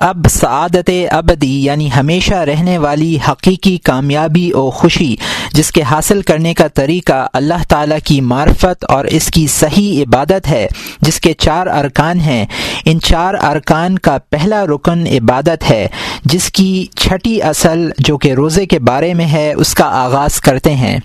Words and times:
اب 0.00 0.26
سعادت 0.30 0.90
ابدی 1.10 1.64
یعنی 1.64 1.90
ہمیشہ 1.96 2.34
رہنے 2.34 2.78
والی 2.78 3.18
حقیقی 3.28 3.78
کامیابی 3.78 4.52
و 4.52 4.70
خوشی، 4.70 5.16
جس 5.52 5.72
کے 5.72 5.82
حاصل 5.82 6.22
کرنے 6.22 6.54
کا 6.54 6.68
طریقہ 6.68 7.26
اللہ 7.32 7.62
تعالیٰ 7.68 7.98
کی 8.04 8.20
معرفت 8.20 8.84
اور 8.84 9.04
اس 9.04 9.26
کی 9.26 9.46
صحیح 9.46 10.02
عبادت 10.02 10.48
ہے، 10.48 10.66
جس 11.00 11.20
کے 11.20 11.32
چار 11.32 11.66
ارکان 11.66 12.20
ہیں۔ 12.20 12.46
ان 12.84 13.00
چار 13.00 13.34
ارکان 13.34 13.98
کا 13.98 14.18
پہلا 14.30 14.64
رکن 14.66 15.06
عبادت 15.06 15.70
ہے، 15.70 15.88
جس 16.24 16.50
کی 16.50 16.86
چھٹی 16.96 17.42
اصل 17.42 17.90
جو 17.98 18.18
کہ 18.18 18.32
روزے 18.32 18.66
کے 18.66 18.78
بارے 18.78 19.14
میں 19.14 19.26
ہے، 19.26 19.52
اس 19.56 19.74
کا 19.74 19.84
آغاز 19.84 20.40
کرتے 20.40 20.74
ہیں۔ 20.74 20.98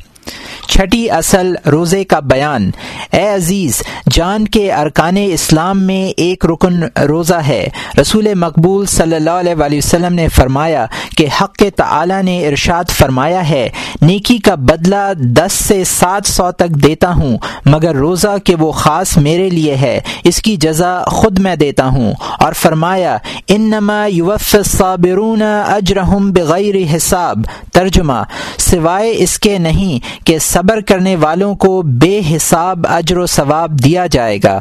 چھٹی 0.70 1.10
اصل 1.10 1.54
روزے 1.72 2.04
کا 2.04 2.20
بیان۔ 2.20 2.72
اے 3.12 3.28
عزیز، 3.28 3.84
جان 4.12 4.48
کے 4.48 4.74
ارکان 4.74 5.16
اسلام 5.26 5.84
میں 5.84 6.14
ایک 6.18 6.46
رکن 6.46 6.84
روزہ 7.08 7.34
ہے۔ 7.34 7.68
رسول 8.02 8.34
مقبول 8.34 8.86
صلی 8.86 9.16
اللہ 9.16 9.30
علیہ 9.30 9.56
وآلہ 9.56 9.78
وسلم 9.78 10.14
نے 10.14 10.28
فرمایا 10.28 10.86
کہ 11.18 11.28
حق 11.42 11.64
تعالی 11.76 12.22
نے 12.22 12.48
ارشاد 12.48 12.84
فرمایا 12.90 13.50
ہے، 13.50 13.70
نیکی 14.02 14.38
کا 14.38 14.56
بدلہ 14.56 15.14
دس 15.18 15.54
سے 15.54 15.84
سات 15.84 16.28
سو 16.28 16.52
تک 16.52 16.70
دیتا 16.70 17.14
ہوں، 17.14 17.38
مگر 17.66 17.96
روزہ 17.96 18.38
کہ 18.44 18.56
وہ 18.56 18.72
خاص 18.72 19.18
میرے 19.18 19.50
لیے 19.50 19.76
ہے، 19.76 20.02
اس 20.24 20.42
کی 20.42 20.56
جزا 20.56 21.04
خود 21.04 21.40
میں 21.40 21.56
دیتا 21.56 21.86
ہوں۔ 21.86 22.14
اور 22.40 22.54
فرمایا، 22.54 23.18
انما 23.48 24.06
یوف 24.06 24.56
صابرون 24.66 25.42
اجرحم 25.42 26.32
بغیر 26.32 26.96
حساب۔ 26.96 27.38
ترجمہ، 27.74 28.24
سوائے 28.58 29.14
اس 29.18 29.40
کے 29.40 29.58
نہیں 29.58 30.15
کہ 30.26 30.40
صبر 30.40 30.82
کرنے 30.82 31.16
والوں 31.16 31.56
کو 31.56 31.82
بے 31.82 32.22
حساب 32.36 32.88
اجر 32.90 33.18
و 33.18 33.26
ثواب 33.26 33.72
دیا 33.84 34.06
جائے 34.06 34.40
گا۔ 34.44 34.60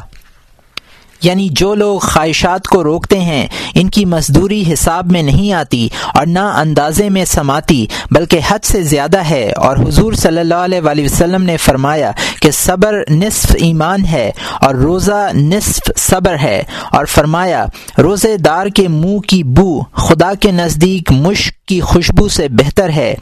یعنی 1.24 1.48
جو 1.50 1.74
لوگ 1.74 1.98
خواہشات 1.98 2.66
کو 2.66 2.84
روکتے 2.84 3.20
ہیں، 3.20 3.46
ان 3.74 3.90
کی 3.90 4.04
مزدوری 4.04 4.72
حساب 4.72 5.12
میں 5.12 5.22
نہیں 5.22 5.52
آتی 5.52 5.88
اور 6.14 6.26
نہ 6.26 6.38
اندازے 6.38 7.08
میں 7.08 7.24
سماتی، 7.24 7.86
بلکہ 8.10 8.40
حد 8.48 8.58
سے 8.62 8.82
زیادہ 8.82 9.18
ہے۔ 9.18 9.52
اور 9.52 9.76
حضور 9.76 10.12
صلی 10.12 10.38
اللہ 10.38 10.54
علیہ 10.54 10.80
وآلہ 10.80 11.04
وسلم 11.04 11.42
نے 11.42 11.56
فرمایا 11.56 12.12
کہ 12.40 12.50
صبر 12.50 13.02
نصف 13.10 13.56
ایمان 13.58 14.04
ہے 14.04 14.30
اور 14.60 14.74
روزہ 14.74 15.28
نصف 15.34 15.90
صبر 15.96 16.36
ہے۔ 16.42 16.62
اور 16.92 17.04
فرمایا، 17.04 17.66
روزے 17.98 18.36
دار 18.36 18.66
کے 18.66 18.88
منہ 18.88 19.18
کی 19.18 19.44
بو 19.44 19.80
خدا 19.82 20.32
کے 20.40 20.50
نزدیک 20.50 21.12
مشک 21.12 21.68
کی 21.68 21.80
خوشبو 21.80 22.28
سے 22.28 22.48
بہتر 22.48 22.88
ہے۔ 22.88 23.14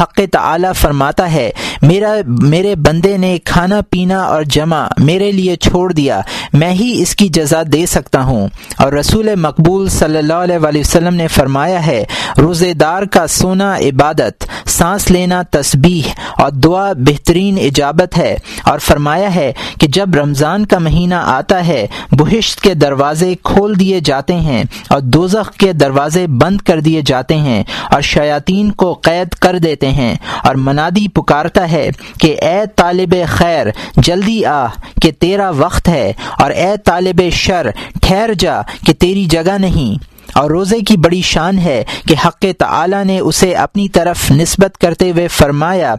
حق 0.00 0.20
تعالی 0.32 0.68
فرماتا 0.74 1.32
ہے، 1.32 1.50
میرا، 1.82 2.14
میرے 2.26 2.74
بندے 2.76 3.16
نے 3.16 3.38
کھانا 3.44 3.80
پینا 3.90 4.18
اور 4.18 4.42
جمع 4.42 4.86
میرے 4.98 5.32
لیے 5.32 5.56
چھوڑ 5.56 5.92
دیا، 5.92 6.20
میں 6.52 6.70
ہی 6.70 7.02
اس 7.02 7.16
کی 7.16 7.28
جزا 7.48 7.62
دے 7.72 7.86
سکتا 7.86 8.22
ہوں۔ 8.22 8.48
اور 8.78 8.92
رسول 8.92 9.34
مقبول 9.34 9.88
صلی 9.88 10.18
اللہ 10.18 10.32
علیہ 10.32 10.58
وآلہ 10.58 10.78
وسلم 10.78 11.14
نے 11.14 11.28
فرمایا 11.28 11.86
ہے 11.86 12.04
روزے 12.38 12.74
دار 12.74 13.02
کا 13.02 13.26
سونا 13.26 13.76
عبادت، 13.76 14.44
سانس 14.66 15.10
لینا 15.10 15.42
تسبیح 15.50 16.08
اور 16.36 16.50
دعا 16.50 16.92
بہترین 16.92 17.58
اجابت 17.58 18.18
ہے۔ 18.18 18.36
اور 18.64 18.78
فرمایا 18.78 19.34
ہے 19.34 19.52
کہ 19.80 19.86
جب 19.86 20.14
رمضان 20.14 20.66
کا 20.66 20.78
مہینہ 20.78 21.14
آتا 21.14 21.66
ہے، 21.66 21.86
بہشت 22.12 22.60
کے 22.60 22.74
دروازے 22.74 23.34
کھول 23.42 23.80
دیے 23.80 24.00
جاتے 24.00 24.34
ہیں 24.34 24.64
اور 24.90 25.00
دوزخ 25.00 25.52
کے 25.52 25.72
دروازے 25.72 26.26
بند 26.26 26.60
کر 26.60 26.80
دیے 26.80 27.02
جاتے 27.06 27.36
ہیں 27.36 27.64
اور 27.90 28.00
شیاطین 28.00 28.70
کو 28.70 28.92
قید 28.92 29.28
کر 29.28 29.58
دیتے 29.58 29.90
ہیں۔ 29.90 30.16
اور 30.44 30.54
منادی 30.54 31.08
پکارتا 31.08 31.70
ہے 31.70 31.90
کہ 32.20 32.36
اے 32.42 32.60
طالب 32.76 33.14
خیر، 33.28 33.66
جلدی 33.96 34.44
آ 34.44 34.66
کہ 35.02 35.10
تیرا 35.18 35.50
وقت 35.50 35.88
ہے۔ 35.88 36.12
اور 36.38 36.50
اے 36.50 36.76
طالب 36.84 37.22
شر، 37.38 37.70
ٹھہر 38.02 38.30
جا 38.38 38.62
کہ 38.86 38.92
تیری 38.92 39.24
جگہ 39.24 39.58
نہیں۔ 39.58 40.18
اور 40.34 40.50
روزے 40.50 40.80
کی 40.80 40.96
بڑی 40.96 41.22
شان 41.22 41.58
ہے 41.58 41.84
کہ 42.08 42.14
حق 42.26 42.44
تعالی 42.58 43.04
نے 43.04 43.18
اسے 43.18 43.52
اپنی 43.52 43.88
طرف 43.88 44.30
نسبت 44.30 44.78
کرتے 44.78 45.10
ہوئے 45.10 45.28
فرمایا 45.28 45.94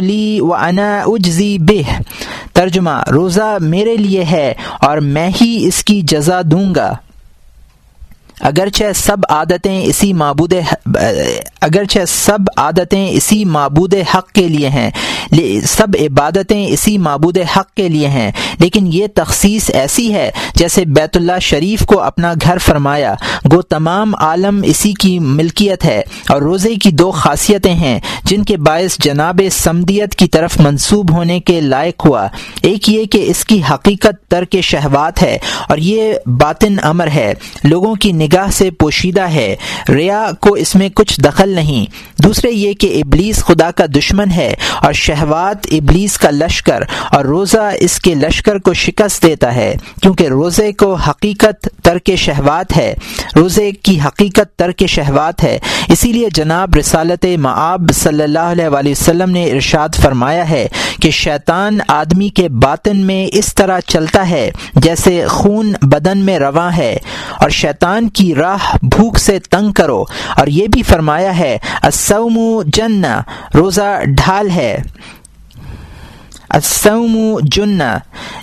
لی 0.00 0.40
و 0.40 0.54
انا 0.54 1.02
اجزی 1.06 1.58
بہ 1.58 2.00
ترجمہ، 2.52 3.02
روزہ 3.12 3.58
میرے 3.60 3.96
لیے 3.96 4.24
ہے 4.24 4.54
اور 4.80 4.98
میں 4.98 5.30
ہی 5.40 5.64
اس 5.66 5.84
کی 5.84 6.00
جزا 6.00 6.40
دوں 6.44 6.74
گا۔ 6.74 6.92
اگرچہ 8.40 8.84
سب 8.94 9.16
عادتیں 9.28 9.82
اسی 9.82 10.12
معبود 10.12 10.52
اگرچہ 11.60 11.98
سب 12.08 12.38
عادتیں 12.56 13.08
اسی 13.08 13.44
معبود 13.44 13.94
حق 14.14 14.32
کے 14.32 14.48
لیے 14.48 14.68
ہیں 14.68 14.90
سب 15.66 15.86
عبادتیں 16.00 16.66
اسی 16.66 16.98
معبود 16.98 17.38
حق 17.56 17.74
کے 17.74 17.88
لیے 17.88 18.08
ہیں۔ 18.08 18.32
لیکن 18.58 18.90
یہ 18.92 19.06
تخصیص 19.14 19.70
ایسی 19.74 20.14
ہے 20.14 20.30
جیسے 20.54 20.84
بیت 20.84 21.16
اللہ 21.16 21.38
شریف 21.40 21.86
کو 21.86 22.00
اپنا 22.00 22.32
گھر 22.42 22.58
فرمایا۔ 22.58 23.14
گو 23.52 23.62
تمام 23.62 24.14
عالم 24.14 24.60
اسی 24.64 24.92
کی 24.92 25.18
ملکیت 25.18 25.84
ہے 25.84 26.02
اور 26.28 26.42
روزے 26.42 26.76
کی 26.76 26.90
دو 26.90 27.10
خاصیتیں 27.10 27.74
ہیں، 27.74 28.00
جن 28.24 28.44
کے 28.44 28.56
باعث 28.56 28.96
جناب 28.98 29.40
سمدیت 29.52 30.14
کی 30.14 30.28
طرف 30.28 30.60
منسوب 30.60 31.12
ہونے 31.12 31.40
کے 31.40 31.60
لائق 31.60 32.06
ہوا۔ 32.06 32.26
ایک 32.62 32.88
یہ 32.88 33.04
کہ 33.04 33.24
اس 33.26 33.44
کی 33.44 33.60
حقیقت 33.70 34.30
ترک 34.30 34.56
شہوات 34.62 35.22
ہے 35.22 35.38
اور 35.68 35.78
یہ 35.78 36.14
باطن 36.26 36.76
امر 36.82 37.08
ہے۔ 37.08 37.34
لوگوں 37.64 37.94
کی 37.94 38.12
نگاہ 38.12 38.50
سے 38.50 38.70
پوشیدہ 38.70 39.22
ہے۔ 39.22 39.56
ریا 39.88 40.30
کو 40.40 40.54
اس 40.54 40.74
میں 40.74 40.88
کچھ 40.94 41.20
دخل 41.20 41.49
نہیں۔ 41.54 41.86
دوسرے 42.22 42.50
یہ 42.50 42.72
کہ 42.72 43.00
ابلیس 43.04 43.36
خدا 43.36 43.70
کا 43.70 43.86
دشمن 43.86 44.30
ہے 44.30 44.54
اور 44.82 44.92
شہوات 44.92 45.66
ابلیس 45.70 46.18
کا 46.18 46.30
لشکر 46.30 46.82
اور 47.10 47.24
روزہ 47.24 47.70
اس 47.80 47.98
کے 47.98 48.14
لشکر 48.14 48.58
کو 48.58 48.74
شکست 48.74 49.22
دیتا 49.22 49.54
ہے، 49.54 49.74
کیونکہ 50.02 50.26
روزے 50.26 50.72
کو 50.72 50.94
حقیقت 50.94 51.68
ترک 51.82 52.10
شہوات 52.16 52.76
ہے۔ 52.76 52.94
روزے 53.36 53.70
کی 53.70 54.00
حقیقت 54.00 54.58
ترک 54.58 54.86
شہوات 54.86 55.44
ہے۔ 55.44 55.58
اسی 55.88 56.12
لیے 56.12 56.28
جناب 56.34 56.74
رسالت 56.74 57.26
معاب 57.38 57.90
صلی 57.94 58.22
اللہ 58.22 58.38
علیہ 58.38 58.68
وآلہ 58.68 58.88
وسلم 58.88 59.30
نے 59.30 59.50
ارشاد 59.50 59.88
فرمایا 59.94 60.50
ہے 60.50 60.68
کہ 61.02 61.10
شیطان 61.10 61.78
آدمی 61.88 62.28
کے 62.28 62.48
باطن 62.48 62.96
میں 62.96 63.36
اس 63.36 63.54
طرح 63.54 63.80
چلتا 63.86 64.30
ہے 64.30 64.50
جیسے 64.74 65.26
خون 65.26 65.72
بدن 65.82 66.18
میں 66.18 66.38
رواں 66.38 66.76
ہے۔ 66.76 66.96
اور 67.40 67.50
شیطان 67.50 68.08
کی 68.08 68.34
راہ 68.34 68.76
بھوک 68.82 69.18
سے 69.18 69.38
تنگ 69.38 69.72
کرو۔ 69.72 70.04
اور 70.36 70.46
یہ 70.46 70.66
بھی 70.66 70.82
فرمایا 70.82 71.38
ہے۔ 71.40 71.58
السوم 71.82 72.62
جنہ 72.66 73.20
روزہ 73.54 74.04
ڈھال 74.16 74.50
ہے۔ 74.50 74.78
السوم 76.48 77.38
جنہ 77.42 77.98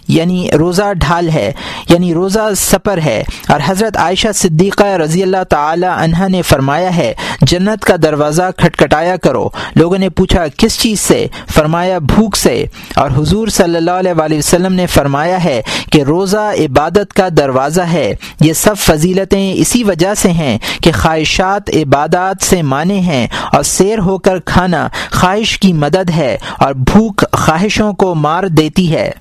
یعنی 0.08 0.50
روزہ 0.60 0.94
ڈھال 0.94 1.30
ہے 1.30 1.54
یعنی 1.90 2.14
روزہ 2.14 2.54
سپر 2.58 3.00
ہے۔ 3.06 3.24
اور 3.48 3.60
حضرت 3.66 3.98
عائشہ 3.98 4.28
صدیقہ 4.36 4.84
رضی 4.84 5.24
اللہ 5.24 5.44
تعالی 5.50 5.88
عنہ 5.96 6.28
نے 6.28 6.42
فرمایا 6.42 6.96
ہے، 6.96 7.14
جنت 7.42 7.86
کا 7.86 7.96
دروازہ 8.04 8.44
کھٹکھٹایا 8.58 9.16
کرو۔ 9.16 9.50
لوگوں 9.76 9.98
نے 9.98 10.10
پوچھا، 10.10 10.46
کس 10.58 10.80
چیز 10.80 11.00
سے؟ 11.00 11.28
فرمایا، 11.48 11.98
بھوک 11.98 12.38
سے۔ 12.38 12.66
اور 12.96 13.12
حضور 13.12 13.48
صلی 13.48 13.76
اللہ 13.76 13.92
علیہ 13.92 14.12
وآلہ 14.18 14.38
وسلم 14.38 14.74
نے 14.74 14.86
فرمایا 14.86 15.44
ہے 15.44 15.62
کہ 15.92 16.02
روزہ 16.02 16.52
عبادت 16.60 17.14
کا 17.14 17.28
دروازہ 17.38 17.82
ہے۔ 17.82 18.16
یہ 18.42 18.54
سب 18.54 18.78
فضیلتیں 18.78 19.54
اسی 19.54 19.84
وجہ 19.84 20.14
سے 20.14 20.32
ہیں 20.32 20.58
کہ 20.84 20.92
خواہشات 20.92 21.70
عبادات 21.70 22.44
سے 22.44 22.62
مانے 22.62 23.00
ہیں 23.00 23.28
اور 23.54 23.64
سیر 23.64 24.00
ہو 24.00 24.18
کر 24.18 24.40
کھانا 24.40 24.88
خواہش 25.12 25.60
کی 25.60 25.74
مدد 25.74 26.10
ہے 26.10 26.38
اور 26.60 26.74
بھوک 26.74 27.24
خواہشوں 27.32 27.94
کو 27.94 28.16
مار 28.16 28.44
دیتی 28.44 28.94
ہے۔ 28.94 29.12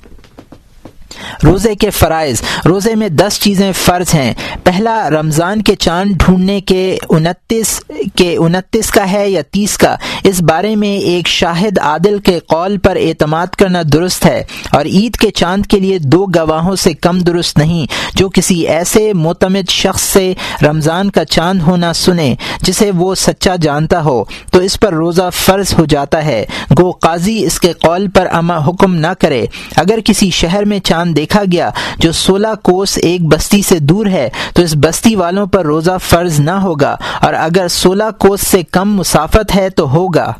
روزے 1.44 1.75
کے 1.75 1.91
فرائض، 1.91 2.42
روزے 2.66 2.94
میں 2.94 3.09
دس 3.09 3.41
چیزیں 3.41 3.72
فرض 3.72 4.14
ہیں۔ 4.14 4.34
پہلا، 4.64 5.10
رمضان 5.10 5.62
کے 5.62 5.75
چاند 5.75 6.10
ڈھونڈنے 6.16 6.60
کے 6.60 6.98
انتیس 7.10 7.81
کے 8.16 8.37
انتیس 8.37 8.91
کا 8.91 9.12
ہے 9.12 9.31
یا 9.31 9.42
تیس 9.50 9.78
کا؟ 9.78 9.97
اس 10.25 10.42
بارے 10.42 10.76
میں 10.76 10.88
ایک 10.88 11.28
شاہد 11.28 11.78
عادل 11.78 12.19
کے 12.19 12.38
قول 12.38 12.78
پر 12.78 12.97
اعتماد 12.97 13.47
کرنا 13.47 13.82
درست 13.92 14.26
ہے۔ 14.26 14.44
اور 14.72 14.86
عید 14.86 15.16
کے 15.16 15.31
چاند 15.31 15.66
کے 15.66 15.81
لیے 15.81 15.98
دو 15.98 16.26
گواہوں 16.26 16.76
سے 16.76 16.92
کم 16.92 17.19
درست 17.19 17.59
نہیں۔ 17.59 17.86
جو 18.15 18.28
کسی 18.28 18.60
ایسے 18.60 19.12
معتمد 19.12 19.70
شخص 19.70 20.00
سے 20.00 20.34
رمضان 20.62 21.10
کا 21.10 21.24
چاند 21.24 21.62
ہونا 21.62 21.92
سنے، 21.92 22.34
جسے 22.62 22.91
وہ 22.91 23.15
سچا 23.15 23.56
جانتا 23.56 24.04
ہو، 24.04 24.24
تو 24.51 24.59
اس 24.59 24.80
پر 24.80 24.92
روزہ 24.92 25.30
فرض 25.33 25.74
ہو 25.78 25.84
جاتا 25.84 26.24
ہے۔ 26.24 26.45
گو 26.80 26.91
قاضی 26.91 27.45
اس 27.45 27.60
کے 27.60 27.72
قول 27.72 28.09
پر 28.09 28.27
اما 28.33 28.59
حکم 28.66 28.95
نہ 28.95 29.06
کرے۔ 29.18 29.47
اگر 29.77 29.98
کسی 30.04 30.30
شہر 30.30 30.65
میں 30.65 30.78
چاند 30.78 31.16
دیکھا 31.16 31.42
گیا 31.53 31.71
جو 31.98 32.13
سولہ 32.13 32.54
کوس 32.63 32.98
ایک 33.03 33.22
بستی 33.22 33.63
سے 33.63 33.78
دور 33.80 34.07
ہے، 34.07 34.28
تو 34.54 34.63
اس 34.63 34.74
بستی 34.77 35.15
والوں 35.16 35.47
پر 35.47 35.65
روزہ 35.65 35.97
فرض 36.09 36.41
نہ 36.41 36.59
ہوگا، 36.63 36.97
اور 37.21 37.34
اگر 37.34 37.68
سولہ 37.68 38.10
کوس 38.18 38.47
سے 38.47 38.63
کم 38.72 38.97
مسافت 38.97 39.57
ہے 39.57 39.68
تو 39.71 39.91
ہوگا۔ 39.91 40.33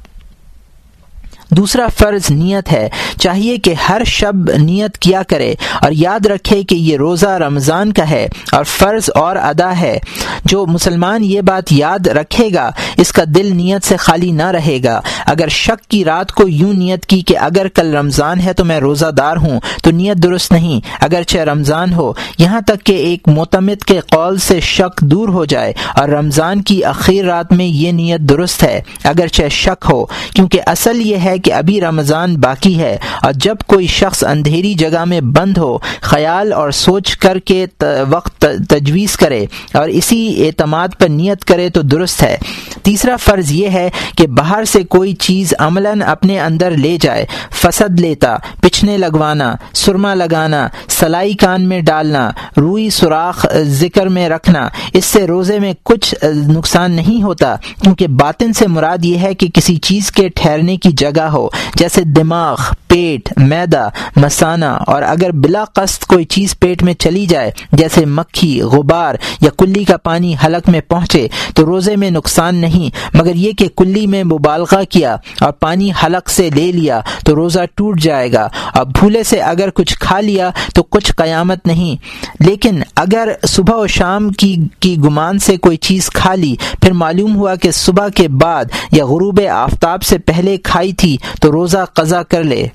دوسرا 1.51 1.87
فرض 1.99 2.31
نیت 2.31 2.71
ہے، 2.73 2.89
چاہیے 3.21 3.57
کہ 3.57 3.75
ہر 3.89 4.03
شب 4.07 4.51
نیت 4.59 4.97
کیا 4.99 5.23
کرے، 5.23 5.53
اور 5.81 5.93
یاد 5.93 6.27
رکھے 6.27 6.63
کہ 6.63 6.75
یہ 6.75 6.97
روزہ 6.97 7.29
رمضان 7.39 7.93
کا 7.93 8.09
ہے، 8.11 8.27
اور 8.53 8.65
فرض 8.65 9.11
اور 9.15 9.37
ادا 9.37 9.71
ہے۔ 9.81 9.99
جو 10.45 10.65
مسلمان 10.67 11.25
یہ 11.25 11.41
بات 11.41 11.73
یاد 11.73 12.07
رکھے 12.07 12.49
گا، 12.55 12.69
اس 12.97 13.13
کا 13.13 13.23
دل 13.27 13.51
نیت 13.57 13.87
سے 13.87 13.97
خالی 13.97 14.31
نہ 14.31 14.51
رہے 14.51 14.79
گا۔ 14.85 15.01
اگر 15.27 15.49
شک 15.49 15.89
کی 15.91 16.05
رات 16.05 16.33
کو 16.33 16.49
یوں 16.49 16.73
نیت 16.73 17.07
کی 17.07 17.21
کہ 17.21 17.37
اگر 17.39 17.69
کل 17.69 17.95
رمضان 17.97 18.41
ہے 18.41 18.53
تو 18.53 18.65
میں 18.65 18.79
روزہ 18.81 19.11
دار 19.17 19.37
ہوں، 19.37 19.61
تو 19.83 19.91
نیت 19.91 20.23
درست 20.23 20.53
نہیں۔ 20.53 20.81
اگرچہ 21.01 21.39
رمضان 21.47 21.93
ہو، 21.93 22.13
یہاں 22.39 22.61
تک 22.61 22.85
کہ 22.87 22.93
ایک 22.93 23.29
معتمد 23.29 23.85
کے 23.85 23.99
قول 24.11 24.39
سے 24.39 24.59
شک 24.61 25.01
دور 25.03 25.29
ہو 25.29 25.45
جائے، 25.45 25.73
اور 25.97 26.09
رمضان 26.09 26.63
کی 26.63 26.85
اخیر 26.85 27.25
رات 27.25 27.53
میں 27.53 27.67
یہ 27.67 27.93
نیت 27.93 28.21
درست 28.29 28.63
ہے۔ 28.63 28.81
اگرچہ 29.05 29.49
شک 29.53 29.87
ہو، 29.91 30.05
کیونکہ 30.35 30.61
اصل 30.67 31.01
یہ 31.01 31.17
ہے 31.17 31.37
کہ 31.39 31.53
ابھی 31.53 31.81
رمضان 31.81 32.37
باقی 32.41 32.79
ہے، 32.79 32.97
اور 33.23 33.33
جب 33.37 33.57
کوئی 33.67 33.87
شخص 33.91 34.23
اندھیری 34.25 34.73
جگہ 34.75 35.05
میں 35.05 35.21
بند 35.37 35.59
ہو، 35.59 35.77
خیال 36.03 36.53
اور 36.53 36.71
سوچ 36.77 37.17
کر 37.17 37.39
کے 37.39 37.65
وقت 38.11 38.47
تجویز 38.69 39.17
کرے، 39.17 39.45
اور 39.75 39.89
اسی 39.91 40.47
اعتماد 40.47 40.99
پر 40.99 41.09
نیت 41.09 41.45
کرے 41.45 41.69
تو 41.69 41.83
درست 41.85 42.23
ہے۔ 42.23 42.37
تیسرا 42.83 43.17
فرض 43.17 43.53
یہ 43.53 43.69
ہے 43.69 43.89
کہ 44.19 44.27
باہر 44.29 44.65
سے 44.65 44.83
کوئی 44.85 45.15
چیز 45.21 45.55
عملاً 45.59 46.03
اپنے 46.03 46.39
اندر 46.41 46.71
لے 46.71 46.97
جائے، 47.01 47.25
فسد 47.55 48.01
لیتا، 48.01 48.37
پچھنے 48.61 48.97
لگوانا، 48.99 49.55
سرما 49.75 50.15
لگانا، 50.15 50.67
سلائی 50.89 51.35
کان 51.35 51.69
میں 51.69 51.81
ڈالنا، 51.81 52.29
روئی 52.57 52.89
سوراخ 52.91 53.47
ذکر 53.63 54.07
میں 54.07 54.29
رکھنا، 54.29 54.69
اس 54.93 55.05
سے 55.05 55.27
روزے 55.27 55.59
میں 55.59 55.73
کچھ 55.83 56.15
نقصان 56.47 56.93
نہیں 56.93 57.23
ہوتا، 57.23 57.55
کیونکہ 57.83 58.07
باطن 58.17 58.53
سے 58.53 58.67
مراد 58.67 59.05
یہ 59.05 59.19
ہے 59.19 59.35
کہ 59.35 59.49
کسی 59.55 59.77
چیز 59.77 60.11
کے 60.13 60.29
ٹھہرنے 60.29 60.77
کی 60.77 60.91
جگہ 60.97 61.29
ہو، 61.33 61.49
جیسے 61.75 62.03
دماغ، 62.07 62.57
پیٹ، 62.89 63.33
میدا، 63.37 63.87
مسانہ، 64.17 64.73
اور 64.87 65.03
اگر 65.03 65.33
بلا 65.35 65.65
قصد 65.75 66.05
کوئی 66.05 66.25
چیز 66.25 66.59
پیٹ 66.59 66.83
میں 66.83 66.95
چلی 66.95 67.25
جائے، 67.27 67.51
جیسے 67.73 68.05
مکھی، 68.07 68.61
غبار 68.63 69.15
یا 69.41 69.51
کلی 69.59 69.85
کا 69.85 69.97
پانی 69.97 70.35
حلق 70.45 70.69
میں 70.69 70.81
پہنچے، 70.89 71.27
تو 71.55 71.65
روزے 71.67 71.97
میں 71.97 72.11
نقصان 72.11 72.57
نہیں، 72.57 72.97
مگر 73.15 73.35
یہ 73.35 73.53
کہ 73.53 73.69
کلی 73.77 74.07
میں 74.07 74.23
مبالغہ 74.25 74.83
اور 75.15 75.53
پانی 75.53 75.91
حلق 76.05 76.29
سے 76.29 76.51
لے 76.51 76.73
لیا 76.73 77.01
تو 77.25 77.35
روزہ 77.35 77.61
ٹوٹ 77.75 78.01
جائے 78.01 78.33
گا 78.33 78.49
اور 78.75 78.85
بھولے 78.85 79.23
سے 79.23 79.41
اگر 79.41 79.71
کچھ 79.71 79.99
کھا 79.99 80.21
لیا 80.21 80.51
تو 80.75 80.83
کچھ 80.83 81.13
قیامت 81.17 81.67
نہیں۔ 81.67 81.97
لیکن 82.41 82.83
اگر 82.97 83.29
صبح 83.49 83.77
و 83.77 83.87
شام 83.87 84.29
کی 84.29 84.57
کی 84.81 84.99
گمان 84.99 85.39
سے 85.39 85.57
کوئی 85.57 85.77
چیز 85.77 86.11
کھا 86.11 86.35
لی، 86.35 86.55
پھر 86.83 86.93
معلوم 86.93 87.37
ہوا 87.37 87.55
کہ 87.55 87.71
صبح 87.71 88.09
کے 88.09 88.29
بعد 88.29 88.65
یا 88.93 89.05
غروب 89.05 89.41
آفتاب 89.53 90.03
سے 90.03 90.19
پہلے 90.19 90.57
کھائی 90.57 90.93
تھی 90.93 91.17
تو 91.41 91.53
روزہ 91.53 91.85
قضا 91.93 92.23
کر 92.23 92.45
لے۔ 92.45 92.67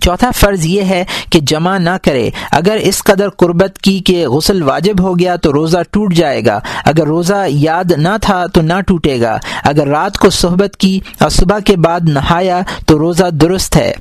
چوتھا 0.00 0.30
فرض 0.30 0.64
یہ 0.64 0.82
ہے 0.82 1.04
کہ 1.30 1.40
جمع 1.40 1.78
نہ 1.78 1.96
کرے۔ 2.02 2.30
اگر 2.50 2.76
اس 2.80 3.04
قدر 3.04 3.28
قربت 3.28 3.78
کی 3.78 3.98
کہ 3.98 4.28
غسل 4.28 4.62
واجب 4.62 5.00
ہو 5.00 5.18
گیا 5.18 5.36
تو 5.36 5.52
روزہ 5.52 5.78
ٹوٹ 5.90 6.14
جائے 6.14 6.46
گا۔ 6.46 6.60
اگر 6.84 7.06
روزہ 7.06 7.44
یاد 7.48 7.92
نہ 7.96 8.16
تھا 8.22 8.46
تو 8.46 8.62
نہ 8.62 8.80
ٹوٹے 8.86 9.20
گا۔ 9.20 9.38
اگر 9.64 9.86
رات 9.86 10.18
کو 10.18 10.30
صحبت 10.30 10.76
کی 10.76 11.00
اور 11.20 11.30
صبح 11.30 11.58
کے 11.58 11.76
بعد 11.76 12.00
نہایا 12.08 12.60
تو 12.86 12.98
روزہ 12.98 13.30
درست 13.30 13.76
ہے۔ 13.76 13.92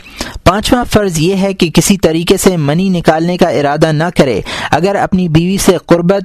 پانچواں 0.43 0.83
فرض 0.83 1.19
یہ 1.19 1.35
ہے 1.35 1.53
کہ 1.53 1.69
کسی 1.69 1.97
طریقے 1.97 2.37
سے 2.37 2.57
منی 2.57 2.89
نکالنے 2.89 3.37
کا 3.37 3.49
ارادہ 3.49 3.91
نہ 3.91 4.03
کرے۔ 4.17 4.41
اگر 4.71 4.95
اپنی 4.95 5.29
بیوی 5.29 5.57
سے 5.57 5.77
قربت 5.85 6.23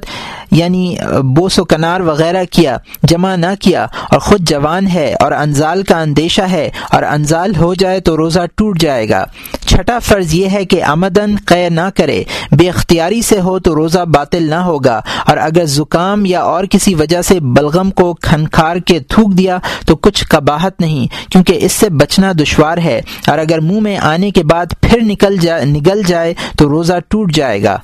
یعنی 0.50 0.96
بوس 1.24 1.58
و 1.58 1.64
کنار 1.64 2.00
وغیرہ 2.00 2.44
کیا، 2.50 2.76
جمع 3.02 3.36
نہ 3.36 3.46
کیا 3.60 3.84
اور 3.84 4.18
خود 4.18 4.48
جوان 4.48 4.86
ہے 4.86 5.14
اور 5.20 5.32
انزال 5.32 5.82
کا 5.82 6.00
اندیشہ 6.00 6.42
ہے 6.42 6.70
اور 6.90 7.02
انزال 7.02 7.56
ہو 7.56 7.74
جائے 7.74 8.00
تو 8.00 8.16
روزہ 8.16 8.40
ٹوٹ 8.54 8.80
جائے 8.80 9.08
گا۔ 9.08 9.24
چھٹا 9.66 9.98
فرض 9.98 10.34
یہ 10.34 10.48
ہے 10.48 10.64
کہ 10.64 10.82
آمدن 10.82 11.34
قے 11.46 11.68
نہ 11.68 11.88
کرے، 11.96 12.22
بے 12.52 12.68
اختیاری 12.68 13.20
سے 13.22 13.40
ہو 13.40 13.58
تو 13.58 13.74
روزہ 13.74 14.04
باطل 14.14 14.48
نہ 14.50 14.60
ہوگا، 14.64 15.00
اور 15.26 15.36
اگر 15.36 15.64
زکام 15.68 16.24
یا 16.26 16.40
اور 16.42 16.64
کسی 16.70 16.94
وجہ 16.94 17.22
سے 17.22 17.38
بلغم 17.56 17.90
کو 17.90 18.12
کھنکھار 18.22 18.76
کے 18.86 18.98
تھوک 19.08 19.32
دیا 19.38 19.58
تو 19.86 19.96
کچھ 19.96 20.24
قباہت 20.28 20.80
نہیں، 20.80 21.06
کیونکہ 21.30 21.58
اس 21.62 21.72
سے 21.72 21.88
بچنا 21.92 22.32
دشوار 22.40 22.78
ہے، 22.78 23.00
اور 23.26 23.38
اگر 23.38 23.60
منہ 23.60 23.80
میں 23.80 23.96
آنے 24.04 24.30
کے 24.30 24.42
بعد 24.44 24.80
پھر 24.80 25.02
نکل 25.02 25.36
جائے 25.36 25.64
نگل 25.66 26.02
جائے 26.06 26.34
تو 26.58 26.68
روزہ 26.68 26.98
ٹوٹ 27.08 27.32
جائے 27.34 27.62
گا۔ 27.62 27.76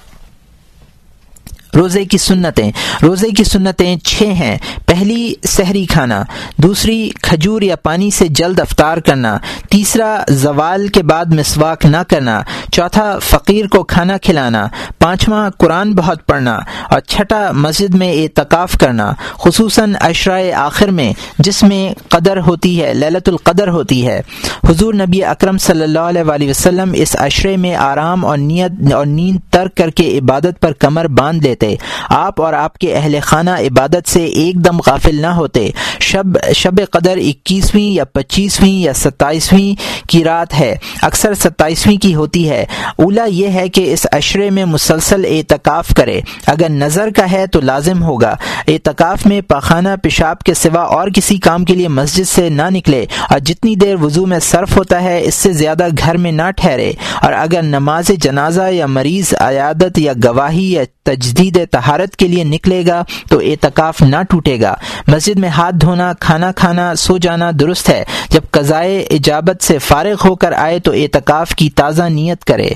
روزے 1.76 2.04
کی 2.04 2.18
سنتیں۔ 2.18 2.72
روزے 3.02 3.30
کی 3.30 3.44
سنتیں 3.44 3.96
چھ 3.96 4.22
ہیں۔ 4.22 4.58
پہلی، 4.86 5.34
سحری 5.48 5.84
کھانا۔ 5.84 6.24
دوسری، 6.56 7.10
کھجور 7.22 7.62
یا 7.62 7.76
پانی 7.76 8.10
سے 8.10 8.28
جلد 8.28 8.60
افطار 8.60 8.98
کرنا۔ 8.98 9.38
تیسرا، 9.70 10.22
زوال 10.28 10.88
کے 10.88 11.02
بعد 11.02 11.24
مسواک 11.24 11.86
نہ 11.86 11.96
کرنا۔ 12.08 12.42
چوتھا، 12.72 13.18
فقیر 13.18 13.66
کو 13.66 13.84
کھانا 13.84 14.16
کھلانا۔ 14.16 14.66
پانچواں، 14.98 15.50
قرآن 15.58 15.94
بہت 15.94 16.26
پڑھنا۔ 16.26 16.58
اور 16.90 17.00
چھٹا، 17.00 17.50
مسجد 17.52 17.94
میں 17.94 18.12
اعتکاف 18.12 18.76
کرنا۔ 18.80 19.12
خصوصاً 19.38 19.94
اشرائے 20.00 20.52
آخر 20.52 20.88
میں، 20.88 21.12
جس 21.38 21.62
میں 21.62 21.94
قدر 22.08 22.38
ہوتی 22.40 22.84
ہے 22.84 22.94
للت 22.94 23.28
القدر 23.28 23.68
ہوتی 23.68 24.06
ہے۔ 24.06 24.20
حضور 24.68 24.94
نبی 24.94 25.24
اکرم 25.24 25.58
صلی 25.58 25.82
اللہ 25.82 25.98
علیہ 25.98 26.22
وآلہ 26.22 26.50
وسلم 26.50 26.90
اس 26.94 27.16
عشرے 27.18 27.56
میں 27.56 27.74
آرام 27.74 28.24
اور 28.24 28.38
نیت 28.38 28.92
اور 28.92 29.06
نیند 29.06 29.38
ترک 29.50 29.74
کر 29.74 29.90
کے 29.90 30.18
عبادت 30.18 30.60
پر 30.60 30.72
کمر 30.72 31.04
باندھ 31.04 31.44
لیتے 31.44 31.63
آپ 32.08 32.40
اور 32.42 32.52
آپ 32.52 32.78
کے 32.78 32.96
اہل 32.96 33.18
خانہ 33.22 33.50
عبادت 33.50 34.08
سے 34.08 34.24
ایک 34.24 34.54
دم 34.54 34.80
غافل 34.86 35.20
نہ 35.20 35.26
ہوتے۔ 35.26 35.70
شب 36.00 36.26
شب 36.54 36.74
قدر 36.90 37.16
اکیسویں 37.16 37.92
یا 37.92 38.04
پچیسویں 38.04 38.72
یا 38.72 38.92
ستائیسویں 38.92 40.08
کی 40.08 40.24
رات 40.24 40.60
ہے، 40.60 40.76
اکثر 41.02 41.34
ستائیسویں 41.34 41.96
کی 41.96 42.14
ہوتی 42.14 42.50
ہے۔ 42.50 42.64
اولا 42.96 43.24
یہ 43.24 43.48
ہے 43.48 43.68
کہ 43.68 43.92
اس 43.92 44.06
عشرے 44.12 44.50
میں 44.50 44.64
مسلسل 44.64 45.24
اعتکاف 45.28 45.88
کرے۔ 45.96 46.20
اگر 46.46 46.68
نظر 46.68 47.08
کا 47.16 47.32
ہے 47.32 47.46
تو 47.46 47.60
لازم 47.60 48.02
ہوگا۔ 48.02 48.36
اعتکاف 48.68 49.26
میں 49.26 49.40
پاخانہ 49.40 49.88
پیشاب 50.02 50.38
کے 50.38 50.54
سوا 50.54 50.80
اور 50.80 51.08
کسی 51.08 51.36
کام 51.36 51.64
کے 51.64 51.74
لیے 51.74 51.88
مسجد 51.88 52.28
سے 52.28 52.48
نہ 52.48 52.62
نکلے 52.70 53.06
اور 53.30 53.38
جتنی 53.38 53.76
دیر 53.76 53.96
وضو 53.96 54.26
میں 54.26 54.38
صرف 54.38 54.76
ہوتا 54.76 55.02
ہے، 55.02 55.22
اس 55.24 55.34
سے 55.34 55.52
زیادہ 55.52 55.86
گھر 55.98 56.16
میں 56.16 56.32
نہ 56.32 56.50
ٹھہرے۔ 56.56 56.92
اور 57.22 57.32
اگر 57.32 57.62
نماز 57.62 58.08
جنازہ 58.08 58.70
یا 58.70 58.86
مریض، 58.86 59.34
عیادت 59.40 59.98
یا 59.98 60.12
گواہی 60.24 60.72
یا 60.72 60.82
تجدید 61.04 61.53
تہارت 61.56 62.16
کے 62.16 62.28
لیے 62.28 62.44
نکلے 62.44 62.82
گا 62.86 63.04
تو 63.30 63.38
اعتکاف 63.38 64.02
نہ 64.02 64.22
ٹوٹے 64.30 64.60
گا۔ 64.60 64.74
مسجد 65.08 65.38
میں 65.38 65.48
ہاتھ 65.48 65.74
دھونا، 65.74 66.12
کھانا 66.20 66.52
کھانا، 66.52 66.94
سو 66.94 67.18
جانا 67.18 67.50
درست 67.60 67.88
ہے۔ 67.88 68.04
جب 68.28 68.40
قضائے 68.50 69.00
اجابت 69.10 69.64
سے 69.64 69.78
فارغ 69.78 70.14
ہو 70.24 70.34
کر 70.34 70.52
آئے 70.52 70.78
تو 70.78 70.92
اعتکاف 70.92 71.50
کی 71.50 71.70
تازہ 71.70 72.02
نیت 72.02 72.44
کرے۔ 72.44 72.70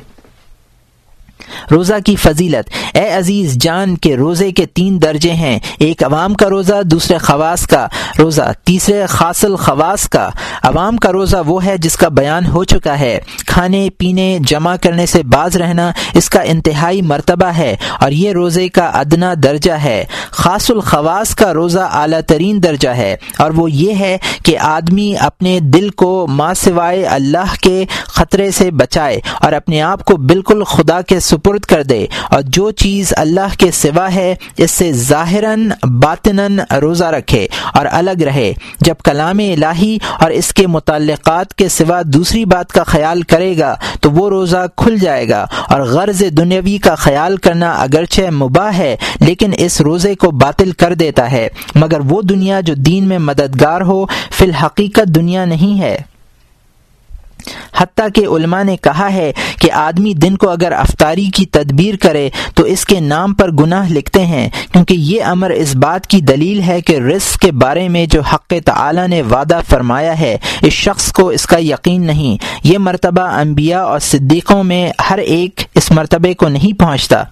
روزہ 1.71 1.95
کی 2.07 2.17
فضیلت۔ 2.17 2.97
اے 2.97 3.09
عزیز، 3.11 3.55
جان 3.55 3.97
کے 3.97 4.17
روزے 4.17 4.53
کے 4.53 4.67
تین 4.67 5.03
درجے 5.03 5.31
ہیں۔ 5.31 5.59
ایک 5.79 6.05
عوام 6.05 6.35
کا 6.35 6.49
روزہ، 6.49 6.83
دوسرے 6.83 7.19
خواص 7.19 7.67
کا 7.67 7.87
روزہ۔ 8.19 8.53
تیسرے 8.65 9.07
خاص 9.07 9.45
الخواص 9.45 10.09
کا۔ 10.09 10.31
عوام 10.63 10.97
کا 10.97 11.13
روزہ 11.13 11.37
وہ 11.47 11.65
ہے 11.65 11.79
جس 11.79 11.97
کا 11.97 12.09
بیان 12.09 12.47
ہو 12.47 12.65
چکا 12.65 12.99
ہے۔ 12.99 13.19
کھانے، 13.47 13.89
پینے، 13.99 14.39
جمع 14.41 14.77
کرنے 14.83 15.07
سے 15.07 15.23
باز 15.23 15.57
رہنا 15.57 15.91
اس 16.15 16.31
کا 16.31 16.41
انتہائی 16.41 17.03
مرتبہ 17.03 17.47
ہے 17.47 17.77
اور 18.01 18.11
یہ 18.11 18.33
روزے 18.33 18.69
کا 18.69 18.87
ادنا 18.87 19.35
درجہ 19.43 19.73
ہے۔ 19.73 20.05
خاص 20.31 20.71
الخواص 20.71 21.35
کا 21.35 21.55
روزہ 21.55 21.79
اعلیٰ 21.79 22.21
ترین 22.21 22.63
درجہ 22.63 22.89
ہے 22.89 23.17
اور 23.39 23.51
وہ 23.51 23.71
یہ 23.71 23.95
ہے 23.95 24.19
کہ 24.45 24.59
آدمی 24.59 25.15
اپنے 25.21 25.61
دل 25.61 25.89
کو 25.89 26.27
ماں 26.27 26.55
سوائے 26.55 27.05
اللہ 27.05 27.55
کے 27.61 27.85
خطرے 28.05 28.51
سے 28.51 28.71
بچائے 28.71 29.21
اور 29.41 29.53
اپنے 29.53 29.83
آپ 29.83 30.05
کو 30.05 30.17
بالکل 30.17 30.65
خدا 30.65 31.01
کے 31.01 31.21
سپرد 31.39 31.61
کر 31.61 31.83
دے 31.83 32.07
اور 32.31 32.43
جو 32.43 32.71
چیز 32.71 33.13
اللہ 33.17 33.55
کے 33.59 33.71
سوا 33.71 34.15
ہے، 34.15 34.35
اس 34.57 34.71
سے 34.71 34.93
ظاہراً، 34.93 35.69
باطناً 35.83 36.59
روزہ 36.83 37.05
رکھے 37.05 37.47
اور 37.75 37.87
الگ 37.91 38.23
رہے۔ 38.23 38.53
جب 38.81 38.95
کلام 39.05 39.39
الہی 39.39 39.99
اور 40.21 40.31
اس 40.31 40.53
کے 40.55 40.67
متعلقات 40.67 41.55
کے 41.55 41.69
سوا 41.69 42.03
دوسری 42.05 42.45
بات 42.45 42.73
کا 42.73 42.83
خیال 42.83 43.23
کرے 43.23 43.59
گا، 43.59 43.75
تو 44.01 44.11
وہ 44.11 44.29
روزہ 44.29 44.67
کھل 44.77 44.99
جائے 44.99 45.29
گا 45.29 45.47
اور 45.69 45.81
غرض 45.81 46.23
دنیاوی 46.37 46.79
کا 46.79 46.95
خیال 46.95 47.37
کرنا 47.37 47.73
اگرچہ 47.73 48.31
مباح 48.31 48.71
ہے، 48.79 48.97
لیکن 49.21 49.51
اس 49.59 49.81
روزے 49.81 50.15
کو 50.15 50.31
باطل 50.31 50.71
کر 50.71 50.95
دیتا 50.95 51.33
ہے۔ 51.33 51.49
مگر 51.75 52.01
وہ 52.01 52.23
دنیا 52.23 52.61
جو 52.61 52.75
دین 52.75 53.05
میں 53.05 53.19
مددگار 53.19 53.81
ہو، 53.81 54.07
فی 54.31 54.45
الحقیقت 54.45 55.09
دنیا 55.09 55.45
نہیں 55.45 55.81
ہے۔ 55.81 55.99
حتیٰ 57.77 58.07
کہ 58.15 58.27
علماء 58.27 58.63
نے 58.63 58.77
کہا 58.77 59.13
ہے 59.13 59.33
کہ 59.61 59.73
آدمی 59.73 60.13
دن 60.13 60.37
کو 60.37 60.51
اگر 60.51 60.73
افطاری 60.73 61.27
کی 61.27 61.47
تدبیر 61.47 61.97
کرے 61.97 62.29
تو 62.55 62.65
اس 62.65 62.85
کے 62.85 63.01
نام 63.01 63.35
پر 63.35 63.53
گناہ 63.53 63.93
لکھتے 63.93 64.25
ہیں، 64.27 64.49
کیونکہ 64.73 64.95
یہ 64.95 65.25
امر 65.25 65.51
اس 65.51 65.75
بات 65.77 66.07
کی 66.07 66.21
دلیل 66.21 66.61
ہے 66.63 66.81
کہ 66.81 66.99
رزق 66.99 67.39
کے 67.39 67.53
بارے 67.53 67.89
میں 67.89 68.07
جو 68.07 68.21
حق 68.21 68.53
تعالی 68.65 69.07
نے 69.07 69.23
وعدہ 69.23 69.61
فرمایا 69.69 70.19
ہے، 70.21 70.37
اس 70.63 70.73
شخص 70.73 71.13
کو 71.13 71.29
اس 71.29 71.47
کا 71.47 71.59
یقین 71.59 72.07
نہیں۔ 72.07 72.45
یہ 72.65 72.79
مرتبہ 72.79 73.23
انبیاء 73.23 73.83
اور 73.83 73.99
صدیقوں 74.01 74.65
میں 74.65 74.91
ہر 75.11 75.19
ایک 75.19 75.61
اس 75.75 75.91
مرتبے 75.91 76.35
کو 76.35 76.49
نہیں 76.49 76.79
پہنچتا۔ 76.79 77.23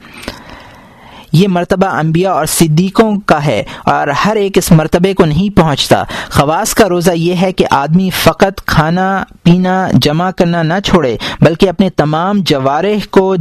یہ 1.36 1.48
مرتبہ 1.48 1.86
انبیاء 1.86 2.32
اور 2.32 2.46
صدیقوں 2.46 3.20
کا 3.26 3.46
ہے 3.46 3.62
اور 3.84 4.08
ہر 4.08 4.36
ایک 4.36 4.58
اس 4.58 4.72
مرتبے 4.72 5.14
کو 5.14 5.24
نہیں 5.24 5.56
پہنچتا۔ 5.56 6.02
خواص 6.30 6.74
کا 6.74 6.88
روزہ 6.88 7.10
یہ 7.10 7.34
ہے 7.42 7.52
کہ 7.52 7.64
آدمی 7.70 8.10
فقط 8.10 8.60
کھانا، 8.66 9.24
پینا، 9.42 9.88
جمع 9.92 10.30
کرنا 10.30 10.62
نہ 10.62 10.74
چھوڑے، 10.84 11.16
بلکہ 11.40 11.68
اپنے 11.68 11.90
تمام 11.90 12.38
جوارح 12.40 13.06
کو 13.10 13.34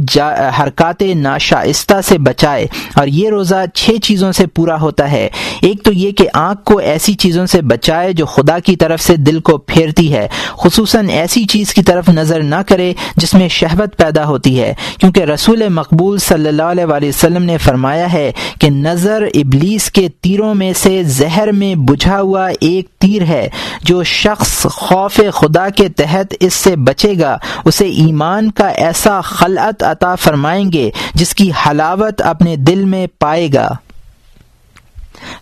حرکات 0.58 1.02
ناشائستہ 1.14 1.94
سے 2.04 2.18
بچائے۔ 2.18 2.66
اور 2.94 3.06
یہ 3.06 3.28
روزہ 3.28 3.64
چھ 3.74 3.90
چیزوں 4.02 4.32
سے 4.32 4.46
پورا 4.46 4.80
ہوتا 4.80 5.12
ہے۔ 5.12 5.28
ایک 5.60 5.82
تو 5.82 5.92
یہ 5.92 6.10
کہ 6.10 6.28
آنکھ 6.32 6.64
کو 6.64 6.78
ایسی 6.78 7.14
چیزوں 7.14 7.46
سے 7.46 7.62
بچائے 7.62 8.12
جو 8.12 8.26
خدا 8.26 8.58
کی 8.58 8.76
طرف 8.76 9.00
سے 9.00 9.16
دل 9.16 9.40
کو 9.40 9.58
پھیرتی 9.58 10.12
ہے۔ 10.12 10.28
خصوصاً 10.52 11.08
ایسی 11.08 11.44
چیز 11.44 11.74
کی 11.74 11.82
طرف 11.82 12.08
نظر 12.08 12.42
نہ 12.42 12.62
کرے 12.66 12.92
جس 13.16 13.34
میں 13.34 13.48
شہوت 13.48 13.96
پیدا 13.96 14.24
ہوتی 14.24 14.60
ہے۔ 14.60 14.74
کیونکہ 15.00 15.20
رسول 15.20 15.68
مقبول 15.68 16.18
صلی 16.18 16.48
اللہ 16.48 16.62
علیہ 16.62 16.84
وسلم 16.84 17.42
نے 17.42 17.56
فرمایا 17.86 18.12
ہے 18.12 18.32
کہ 18.60 18.70
نظر 18.70 19.22
ابلیس 19.34 19.90
کے 19.90 20.08
تیروں 20.20 20.54
میں 20.54 20.72
سے 20.72 21.02
زہر 21.02 21.52
میں 21.52 21.74
بجھا 21.74 22.20
ہوا 22.20 22.46
ایک 22.60 22.88
تیر 22.98 23.22
ہے 23.22 23.48
جو 23.82 24.02
شخص 24.02 24.66
خوف 24.72 25.20
خدا 25.34 25.68
کے 25.68 25.88
تحت 25.88 26.34
اس 26.40 26.54
سے 26.54 26.74
بچے 26.76 27.12
گا، 27.20 27.36
اسے 27.64 27.86
ایمان 27.86 28.50
کا 28.50 28.68
ایسا 28.68 29.20
خلعت 29.20 29.82
عطا 29.82 30.14
فرمائیں 30.14 30.72
گے 30.72 30.90
جس 31.14 31.34
کی 31.34 31.50
حلاوت 31.66 32.22
اپنے 32.22 32.56
دل 32.56 32.84
میں 32.84 33.06
پائے 33.18 33.48
گا۔ 33.54 33.68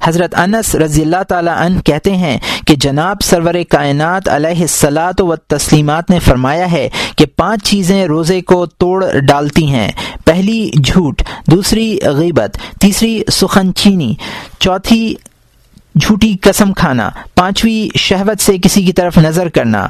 حضرت 0.03 0.35
انس 0.39 0.75
رضی 0.75 1.03
اللہ 1.03 1.23
تعالیٰ 1.29 1.57
عنہ 1.57 1.81
کہتے 1.81 2.17
ہیں 2.17 2.39
کہ 2.67 2.75
جناب 2.75 3.17
سرور 3.25 3.55
کائنات 3.69 4.29
علیہ 4.29 4.61
السلاط 4.61 5.21
و 5.21 5.37
تسلیمات 5.37 6.11
نے 6.11 6.19
فرمایا 6.19 6.73
ہے 6.73 6.89
کہ 7.17 7.27
پانچ 7.37 7.65
چیزیں 7.65 8.05
روزے 8.07 8.41
کو 8.41 8.67
توڑ 8.67 9.05
ڈالتی 9.29 9.67
ہیں۔ 9.67 9.91
پہلی 10.25 10.71
جھوٹ، 10.85 11.23
دوسری 11.47 11.99
غیبت، 12.05 12.59
تیسری 12.81 13.23
سخن 13.33 13.75
چینی 13.75 14.15
چوتھی 14.61 15.15
جھوٹی 16.01 16.37
قسم 16.41 16.73
کھانا، 16.73 17.11
پانچویں 17.35 17.99
شہوت 17.99 18.43
سے 18.43 18.59
کسی 18.63 18.83
کی 18.83 18.93
طرف 18.93 19.19
نظر 19.19 19.49
کرنا۔ 19.49 19.87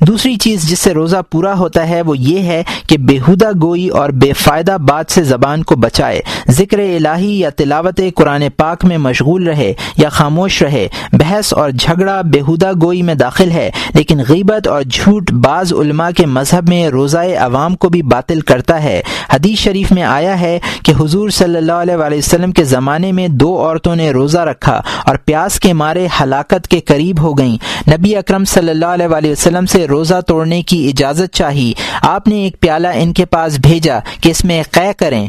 دوسری 0.00 0.36
چیز 0.36 0.62
جس 0.62 0.78
سے 0.78 0.94
روزہ 0.94 1.16
پورا 1.30 1.58
ہوتا 1.58 1.88
ہے 1.88 2.02
وہ 2.02 2.18
یہ 2.18 2.38
ہے 2.38 2.62
کہ 2.86 2.98
بےحدہ 2.98 3.50
گوئی 3.62 3.88
اور 3.88 4.10
بے 4.10 4.32
فائدہ 4.32 4.76
بات 4.80 5.12
سے 5.12 5.22
زبان 5.22 5.62
کو 5.62 5.76
بچائے۔ 5.76 6.20
ذکر 6.48 6.78
الہی 6.78 7.38
یا 7.38 7.50
تلاوت 7.50 8.00
قرآن 8.14 8.42
پاک 8.56 8.84
میں 8.84 8.98
مشغول 8.98 9.48
رہے 9.48 9.72
یا 9.96 10.08
خاموش 10.08 10.62
رہے۔ 10.62 10.88
بحث 11.12 11.52
اور 11.52 11.70
جھگڑا 11.70 12.20
بےحدہ 12.20 12.72
گوئی 12.82 13.02
میں 13.02 13.14
داخل 13.14 13.50
ہے، 13.50 13.70
لیکن 13.94 14.20
غیبت 14.28 14.68
اور 14.68 14.82
جھوٹ 14.82 15.32
بعض 15.32 15.72
علماء 15.72 16.10
کے 16.16 16.26
مذہب 16.26 16.68
میں 16.68 16.88
روزہ 16.88 17.18
عوام 17.38 17.76
کو 17.76 17.88
بھی 17.88 18.02
باطل 18.02 18.40
کرتا 18.40 18.82
ہے۔ 18.82 19.02
حدیث 19.32 19.58
شریف 19.58 19.92
میں 19.92 20.02
آیا 20.02 20.40
ہے 20.40 20.58
کہ 20.82 20.92
حضور 21.00 21.30
صلی 21.30 21.56
اللہ 21.56 21.72
علیہ 21.72 21.96
وسلم 21.96 22.52
کے 22.52 22.64
زمانے 22.64 23.12
میں 23.12 23.28
دو 23.28 23.58
عورتوں 23.58 23.96
نے 23.96 24.10
روزہ 24.10 24.38
رکھا 24.38 24.82
اور 25.04 25.16
پیار 25.24 25.45
پیاس 25.46 25.60
کے 25.60 25.72
مارے 25.72 26.06
ہلاکت 26.20 26.68
کے 26.68 26.80
قریب 26.80 27.20
ہو 27.20 27.38
گئیں۔ 27.38 27.56
نبی 27.90 28.16
اکرم 28.16 28.44
صلی 28.44 28.70
اللہ 28.70 28.86
علیہ 28.86 29.06
وآلہ 29.06 29.30
وسلم 29.30 29.66
سے 29.66 29.86
روزہ 29.86 30.20
توڑنے 30.20 30.62
کی 30.62 30.88
اجازت 30.88 31.34
چاہی۔ 31.34 31.72
آپ 32.02 32.28
نے 32.28 32.36
ایک 32.44 32.60
پیالہ 32.60 32.88
ان 32.94 33.12
کے 33.12 33.24
پاس 33.24 33.58
بھیجا 33.58 33.98
کہ 34.20 34.28
اس 34.28 34.44
میں 34.44 34.62
قے 34.70 34.92
کریں۔ 34.96 35.28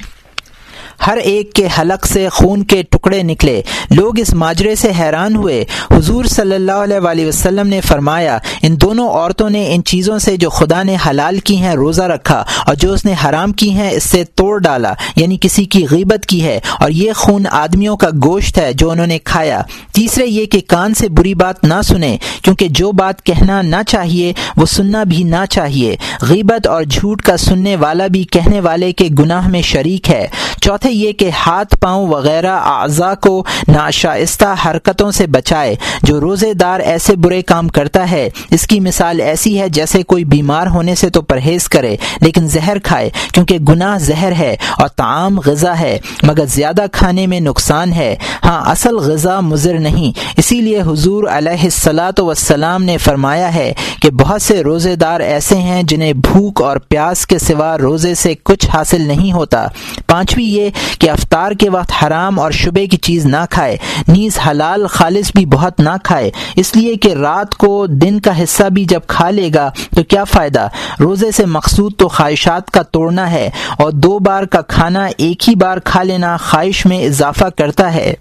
ہر 1.08 1.18
ایک 1.18 1.54
کے 1.54 1.68
حلق 1.80 2.06
سے 2.06 2.30
خون 2.30 2.64
کے 2.64 2.84
ٹکڑے 2.90 3.24
نکلے۔ 3.24 3.62
لوگ 3.92 4.20
اس 4.20 4.34
ماجرے 4.34 4.76
سے 4.76 4.92
حیران 5.00 5.36
ہوئے۔ 5.36 5.66
حضور 5.92 6.26
صلی 6.26 6.56
اللہ 6.56 6.72
علیہ 6.72 7.00
وآلہ 7.00 7.26
وسلم 7.26 7.68
نے 7.68 7.82
فرمایا، 7.82 8.38
ان 8.62 8.82
دونوں 8.82 9.10
عورتوں 9.10 9.50
نے 9.50 9.76
ان 9.76 9.84
چیزوں 9.84 10.20
سے 10.20 10.38
جو 10.38 10.50
خدا 10.50 10.84
نے 10.84 10.96
حلال 11.10 11.40
کی 11.40 11.58
ہیں 11.58 11.74
روزہ 11.74 12.04
رکھا 12.04 12.44
اور 12.66 12.76
جو 12.76 12.94
اس 12.94 13.06
نے 13.06 13.14
حرام 13.26 13.52
کی 13.52 13.72
ہیں 13.72 13.90
اس 13.90 14.04
سے 14.04 14.24
توڑ 14.36 14.60
ڈالا 14.60 14.94
یعنی 15.16 15.38
کسی 15.42 15.66
کی 15.66 15.86
غیبت 15.92 16.26
کی 16.26 16.46
ہے۔ 16.46 16.60
اور 16.80 16.90
یہ 16.90 17.14
خون 17.14 17.44
آدمیوں 17.52 17.98
کا 17.98 18.10
گوشت 18.24 18.58
ہے 18.58 18.74
جو 18.74 18.92
انہوں 18.92 19.08
نے 19.08 19.20
کھایا۔ 19.20 19.62
تیسرے، 19.94 20.26
یہ 20.26 20.46
کہ 20.46 20.62
کان 20.68 20.94
سے 20.94 21.10
بری 21.10 21.34
بات 21.34 21.64
نہ 21.64 21.82
سنیں، 21.84 22.18
کیونکہ 22.42 22.68
جو 22.70 22.92
بات 22.92 23.24
کہنا 23.24 23.62
نہ 23.62 23.76
چاہیے، 23.88 24.34
وہ 24.58 24.66
سننا 24.66 25.04
بھی 25.04 25.24
نہ 25.24 25.46
چاہیے۔ 25.50 25.96
غیبت 26.22 26.68
اور 26.68 26.84
جھوٹ 26.84 27.22
کا 27.22 27.38
سننے 27.38 27.76
والا 27.76 28.08
بھی 28.08 28.24
کہنے 28.24 28.60
والے 28.60 28.92
کے 28.92 29.08
گناہ 29.20 29.48
میں 29.48 29.62
شریک 29.62 30.10
ہے۔ 30.10 30.28
چوتھے 30.62 30.87
یہ 30.90 31.12
کہ 31.12 31.30
ہاتھ 31.30 31.76
پاؤں 31.80 32.08
وغیرہ 32.08 32.60
اعضاء 32.60 33.14
کو 33.22 33.44
ناشائستہ 33.68 34.56
حرکتوں 34.66 35.12
سے 35.12 35.28
بچائے، 35.28 35.76
جو 36.04 36.20
روزے 36.22 36.54
دار 36.54 36.80
ایسے 36.80 37.16
برے 37.16 37.42
کام 37.42 37.68
کرتا 37.68 38.12
ہے۔ 38.12 38.30
اس 38.52 38.68
کی 38.68 38.80
مثال 38.80 39.22
ایسی 39.22 39.60
ہے 39.60 39.70
جیسے 39.70 40.04
کوئی 40.04 40.26
بیمار 40.26 40.68
ہونے 40.68 40.96
سے 40.96 41.10
تو 41.10 41.22
پرہیز 41.22 41.70
کرے، 41.70 41.96
لیکن 42.22 42.48
زہر 42.48 42.78
کھائے 42.80 43.10
کیونکہ 43.32 43.58
گناہ 43.60 43.98
زہر 43.98 44.32
ہے 44.32 44.56
اور 44.78 44.88
تعام 44.88 45.40
غذا 45.46 45.80
ہے، 45.80 45.98
مگر 46.24 46.46
زیادہ 46.46 46.86
کھانے 46.92 47.28
میں 47.28 47.40
نقصان 47.40 47.94
ہے۔ 47.94 48.16
ہاں 48.44 48.62
اصل 48.72 48.98
غذا 48.98 49.40
مضر 49.40 49.80
نہیں۔ 49.80 50.20
اسی 50.38 50.62
لیے 50.62 50.82
حضور 50.82 51.24
علیہ 51.32 51.64
السلاۃ 51.64 52.20
وسلام 52.20 52.84
نے 52.84 52.98
فرمایا 52.98 53.54
ہے 53.54 53.74
کہ 54.02 54.10
بہت 54.10 54.42
سے 54.42 54.64
روزے 54.64 54.96
دار 54.96 55.20
ایسے 55.20 55.56
ہیں 55.56 55.84
جنہیں 55.84 56.14
بھوک 56.14 56.62
اور 56.62 56.78
پیاس 56.78 57.28
کے 57.28 57.40
سوا 57.40 57.78
روزے 57.78 58.16
سے 58.16 58.34
کچھ 58.44 58.70
حاصل 58.70 59.02
نہیں 59.02 59.32
ہوتا۔ 59.32 59.68
پانچویں 60.08 60.46
یہ 60.46 60.70
کہ 61.00 61.10
افطار 61.10 61.52
کے 61.52 61.70
وقت 61.70 62.04
حرام 62.04 62.40
اور 62.40 62.52
شبے 62.52 62.88
کی 62.88 62.98
چیز 62.98 63.26
نہ 63.26 63.46
کھائے۔ 63.50 63.78
نیز 64.08 64.40
حلال 64.48 64.88
خالص 64.88 65.32
بھی 65.36 65.46
بہت 65.46 65.80
نہ 65.80 65.90
کھائے۔ 66.04 66.32
اس 66.56 66.76
لیے 66.76 66.96
کہ 66.96 67.14
رات 67.14 67.56
کو 67.56 67.88
دن 67.88 68.20
کا 68.20 68.44
حصہ 68.44 68.64
بھی 68.64 68.86
جب 68.86 69.00
کھا 69.08 69.30
لے 69.30 69.50
گا 69.56 69.72
تو 69.96 70.04
کیا 70.04 70.24
فائدہ؟ 70.24 70.68
روزے 71.00 71.32
سے 71.32 71.46
مقصود 71.46 71.94
تو 71.98 72.08
خواہشات 72.08 72.72
کا 72.72 72.82
توڑنا 72.82 73.32
ہے 73.32 73.50
اور 73.78 73.92
دو 73.92 74.20
بار 74.20 74.44
کا 74.44 74.62
کھانا 74.62 75.08
ایک 75.18 75.50
ہی 75.50 75.56
بار 75.56 75.78
کھا 75.78 76.04
لینا 76.04 76.38
خواہش 76.38 76.86
میں 76.86 77.04
اضافہ 77.04 77.46
کرتا 77.58 77.94
ہے۔ 77.94 78.14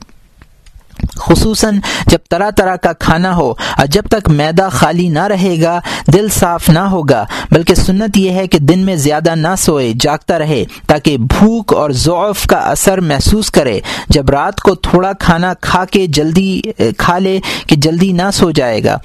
خصوصاً 1.15 1.79
جب 2.07 2.19
طرح 2.31 2.51
طرح 2.51 2.77
کا 2.77 2.93
کھانا 2.93 3.35
ہو 3.37 3.53
اور 3.79 3.87
جب 3.87 4.03
تک 4.09 4.29
میدا 4.29 4.69
خالی 4.69 5.09
نہ 5.09 5.23
رہے 5.23 5.57
گا، 5.63 5.79
دل 6.13 6.29
صاف 6.33 6.69
نہ 6.69 6.79
ہوگا۔ 6.79 7.25
بلکہ 7.51 7.75
سنت 7.75 8.17
یہ 8.17 8.31
ہے 8.31 8.47
کہ 8.47 8.59
دن 8.59 8.79
میں 8.79 8.97
زیادہ 8.97 9.35
نہ 9.35 9.55
سوئے، 9.59 9.93
جاگتا 10.01 10.39
رہے 10.39 10.65
تاکہ 10.87 11.17
بھوک 11.19 11.75
اور 11.75 11.91
ضعف 11.91 12.47
کا 12.47 12.57
اثر 12.57 13.01
محسوس 13.01 13.51
کرے۔ 13.51 13.81
جب 14.09 14.31
رات 14.31 14.61
کو 14.61 14.75
تھوڑا 14.75 15.13
کھانا 15.13 15.53
کھا 15.61 15.85
کے 15.91 16.07
جلدی، 16.07 16.61
کھا 16.99 17.19
لے 17.19 17.39
کہ 17.67 17.77
جلدی 17.77 18.13
نہ 18.13 18.31
سو 18.35 18.51
جائے 18.51 18.85
گا۔ 18.85 18.99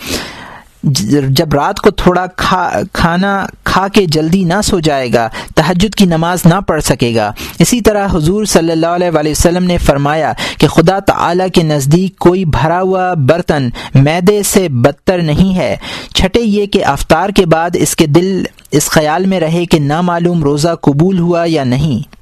جب 0.84 1.54
رات 1.54 1.80
کو 1.80 1.92
تھوڑا 1.92 2.26
کھا، 2.36 2.72
کھانا 2.94 3.46
کھا 3.64 3.88
کے 3.88 4.06
جلدی 4.06 4.44
نہ 4.44 4.62
سو 4.64 4.80
جائے 4.80 5.14
گا 5.14 5.30
تحجد 5.56 5.96
کی 5.96 6.06
نماز 6.06 6.46
نہ 6.46 6.60
پڑھ 6.68 6.84
سکے 6.84 7.16
گا۔ 7.16 7.32
اسی 7.60 7.82
طرح 7.82 8.08
حضور 8.12 8.46
صلی 8.46 8.72
اللہ 8.72 8.88
علیہ 8.88 9.10
وآلہ 9.14 9.30
وسلم 9.30 9.64
نے 9.64 9.78
فرمایا 9.78 10.34
کہ 10.58 10.68
خدا 10.68 11.00
تعالی 11.00 11.44
کے 11.54 11.64
نزدیک 11.64 12.18
کوئی 12.20 12.46
بھرا 12.46 12.82
ہوا 12.82 13.14
برتن 13.14 13.70
میدے 13.96 14.44
سے 14.44 14.70
بدتر 14.70 15.22
نہیں 15.22 15.56
ہے۔ 15.56 15.76
چھٹے 16.16 16.42
یہ 16.42 16.66
کہ 16.66 16.86
افطار 16.86 17.30
کے 17.30 17.46
بعد 17.46 17.70
اس 17.74 17.96
کے 17.96 18.06
دل، 18.06 18.44
اس 18.72 18.90
خیال 18.90 19.26
میں 19.26 19.40
رہے 19.40 19.66
کہ 19.66 19.80
نامعلوم 19.80 20.44
روزہ 20.44 20.76
قبول 20.82 21.20
ہوا 21.20 21.44
یا 21.48 21.64
نہیں۔ 21.64 22.16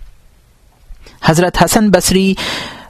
حضرت 1.24 1.64
حسن 1.64 1.90
بصری 1.90 2.34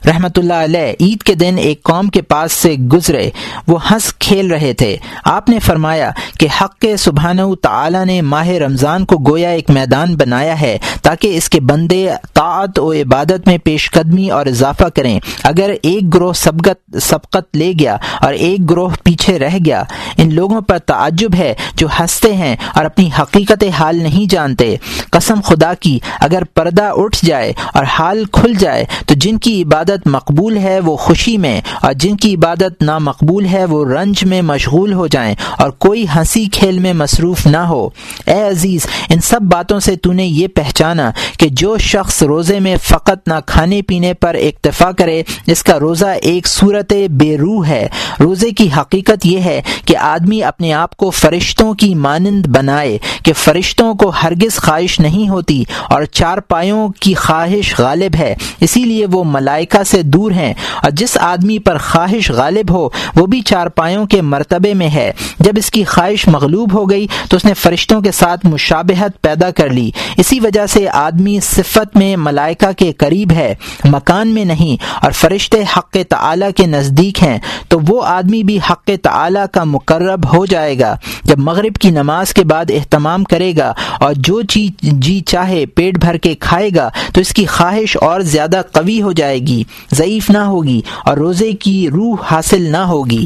رحمۃ 0.06 0.38
اللہ 0.38 0.54
علیہ، 0.54 0.94
عید 1.00 1.24
کے 1.24 1.34
دن 1.36 1.56
ایک 1.58 1.84
قوم 1.84 2.08
کے 2.08 2.22
پاس 2.22 2.52
سے 2.52 2.74
گزرے، 2.74 3.30
وہ 3.68 3.78
ہنس 3.92 4.14
کھیل 4.14 4.52
رہے 4.52 4.74
تھے۔ 4.74 4.98
آپ 5.24 5.50
نے 5.50 5.60
فرمایا 5.60 6.12
کہ 6.40 6.48
حق 6.62 6.80
کے 6.80 6.98
سبحانہ 6.98 7.42
تعالی 7.62 8.04
نے 8.06 8.22
ماہ 8.22 8.48
رمضان 8.48 9.06
کو 9.06 9.18
گویا 9.18 9.50
ایک 9.50 9.70
میدان 9.70 10.16
بنایا 10.16 10.62
ہے 10.62 10.78
تاکہ 11.02 11.38
اس 11.38 11.50
کے 11.50 11.60
بندے 11.60 12.10
طاعت 12.34 12.80
و 12.80 12.94
عبادت 12.94 13.48
میں 13.48 13.58
پیش 13.58 13.92
قدمی 13.92 14.30
اور 14.30 14.46
اضافہ 14.46 14.88
کریں۔ 14.96 15.20
اگر 15.44 15.74
ایک 15.82 16.14
گروہ 16.14 16.34
سبقت 16.34 16.98
سبقت 17.02 17.58
لے 17.58 17.72
گیا 17.80 17.98
اور 18.22 18.34
ایک 18.34 18.70
گروہ 18.70 18.90
پیچھے 19.04 19.40
رہ 19.40 19.58
گیا، 19.66 19.84
ان 20.18 20.34
لوگوں 20.34 20.62
پر 20.62 20.78
تعجب 20.78 21.36
ہے 21.36 21.54
جو 21.76 21.88
ہنستے 22.00 22.34
ہیں 22.34 22.56
اور 22.76 22.86
اپنی 22.86 23.10
حقیقت 23.20 23.64
حال 23.80 23.96
نہیں 23.96 24.32
جانتے۔ 24.32 24.76
قسم 25.10 25.42
خدا 25.42 25.74
کی، 25.74 26.00
اگر 26.20 26.44
پردہ 26.44 26.92
اٹھ 26.96 27.26
جائے 27.26 27.54
اور 27.74 27.84
حال 27.84 28.24
کھل 28.32 28.54
جائے، 28.54 28.86
تو 29.06 29.14
جن 29.14 29.38
کی 29.38 29.62
عبادت 29.62 29.89
عبادت 29.90 30.08
مقبول 30.08 30.58
ہے، 30.58 30.80
وہ 30.80 30.98
خوشی 30.98 31.38
میں۔ 31.38 31.62
اور 31.82 31.94
جن 31.94 32.18
کی 32.18 32.36
عبادت 32.36 32.82
نامقبول 32.82 33.46
ہے، 33.46 33.66
وہ 33.66 33.86
رنج 33.86 34.24
میں 34.24 34.42
مشغول 34.42 34.94
ہو 34.94 35.08
جائیں۔ 35.08 35.36
اور 35.58 35.70
کوئی 35.70 36.06
ہنسی 36.16 36.46
کھیل 36.46 36.80
میں 36.80 36.94
مصروف 36.94 37.48
نہ 37.48 37.58
ہو۔ 37.58 37.90
اے 38.26 38.42
عزیز، 38.42 38.88
ان 39.10 39.20
سب 39.22 39.42
باتوں 39.42 39.80
سے 39.80 39.96
تو 39.96 40.12
نے 40.12 40.26
یہ 40.26 40.48
پہچانا 40.48 41.12
کہ 41.40 41.48
جو 41.52 41.78
شخص 41.78 42.24
روزے 42.24 42.60
میں 42.60 42.76
فقط 42.84 43.28
نہ 43.28 43.34
کھانے 43.46 43.82
پینے 43.82 44.14
پر 44.14 44.36
اکتفا 44.36 44.92
کرے، 44.92 45.24
اس 45.48 45.64
کا 45.64 45.80
روزہ 45.80 46.06
ایک 46.06 46.48
صورت 46.48 46.94
بے 47.10 47.38
روح 47.38 47.68
ہے۔ 47.68 47.88
روزے 48.20 48.52
کی 48.52 48.70
حقیقت 48.78 49.26
یہ 49.26 49.40
ہے 49.40 49.62
کہ 49.86 49.98
آدمی 49.98 50.44
اپنے 50.44 50.74
آپ 50.74 50.98
کو 50.98 51.10
فرشتوں 51.10 51.74
کی 51.74 51.96
مانند 51.96 52.46
بنائے 52.46 52.98
کہ 53.24 53.34
فرشتوں 53.34 53.94
کو 53.94 54.10
ہرگز 54.10 54.56
خواہش 54.56 55.00
نہیں 55.00 55.30
ہوتی 55.30 55.64
اور 55.90 56.04
چار 56.04 56.38
پایوں 56.38 56.90
کی 57.00 57.14
خواہش 57.14 57.80
غالب 57.80 58.16
ہے۔ 58.20 58.36
اسی 58.60 58.84
لیے 58.84 59.06
وہ 59.12 59.24
ملائکہ 59.24 59.79
ملائکہ 59.80 59.98
سے 59.98 60.02
دور 60.04 60.32
ہیں 60.32 60.54
اور 60.84 60.92
جس 60.92 61.18
آدمی 61.18 61.60
پر 61.60 61.78
خواہش 61.78 62.32
غالب 62.32 62.72
ہو، 62.72 62.90
وہ 63.16 63.26
بھی 63.26 63.42
چار 63.42 63.68
پایوں 63.68 64.06
کے 64.06 64.22
مرتبے 64.22 64.74
میں 64.74 64.90
ہے۔ 64.90 65.12
جب 65.40 65.52
اس 65.58 65.72
کی 65.72 65.84
خواہش 65.84 66.28
مغلوب 66.28 66.74
ہو 66.74 66.90
گئی، 66.90 67.08
تو 67.30 67.38
اس 67.38 67.46
نے 67.46 67.54
فرشتوں 67.54 68.02
کے 68.02 68.12
ساتھ 68.12 68.46
مشابہت 68.46 69.22
پیدا 69.22 69.52
کر 69.52 69.70
لی۔ 69.70 69.92
اسی 70.18 70.40
وجہ 70.40 70.66
سے 70.66 70.90
آدمی 70.90 71.40
صفت 71.40 71.98
میں 71.98 72.16
ملائکہ 72.18 72.72
کے 72.78 72.92
قریب 72.92 73.32
ہے، 73.32 73.56
مکان 73.86 74.28
میں 74.28 74.46
نہیں، 74.46 74.84
اور 75.02 75.12
فرشتے 75.12 75.64
حق 75.78 75.98
تعالی 76.10 76.52
کے 76.56 76.66
نزدیک 76.66 77.24
ہیں۔ 77.24 77.40
تو 77.68 77.80
وہ 77.88 78.06
آدمی 78.06 78.44
بھی 78.44 78.60
حق 78.70 78.90
تعالی 79.04 79.40
کا 79.52 79.64
مقرب 79.64 80.34
ہو 80.34 80.46
جائے 80.46 80.80
گا۔ 80.80 80.96
جب 81.24 81.40
مغرب 81.40 81.76
کی 81.76 81.90
نماز 81.90 82.34
کے 82.34 82.44
بعد 82.44 82.66
اہتمام 82.70 83.24
کرے 83.24 83.54
گا، 83.58 83.74
اور 84.00 84.14
جو 84.18 84.42
چیز 84.42 84.72
جی 84.82 85.20
چاہے، 85.20 85.66
پیٹ 85.66 85.98
بھر 85.98 86.18
کے 86.18 86.36
کھائے 86.36 86.70
گا، 86.76 86.90
تو 87.14 87.22
اس 87.22 87.34
کی 87.34 87.46
خواہش 87.46 87.98
اور 88.02 88.22
زیادہ 88.22 88.62
قوی 88.72 89.02
ہو 89.02 89.12
جائے 89.12 89.40
گی۔ 89.40 89.64
ضعیف 89.94 90.30
نہ 90.30 90.38
ہوگی 90.38 90.82
اور 91.06 91.18
روزے 91.18 91.52
کی 91.52 91.90
روح 91.90 92.16
حاصل 92.32 92.72
نہ 92.72 92.78
ہوگی۔ 92.78 93.26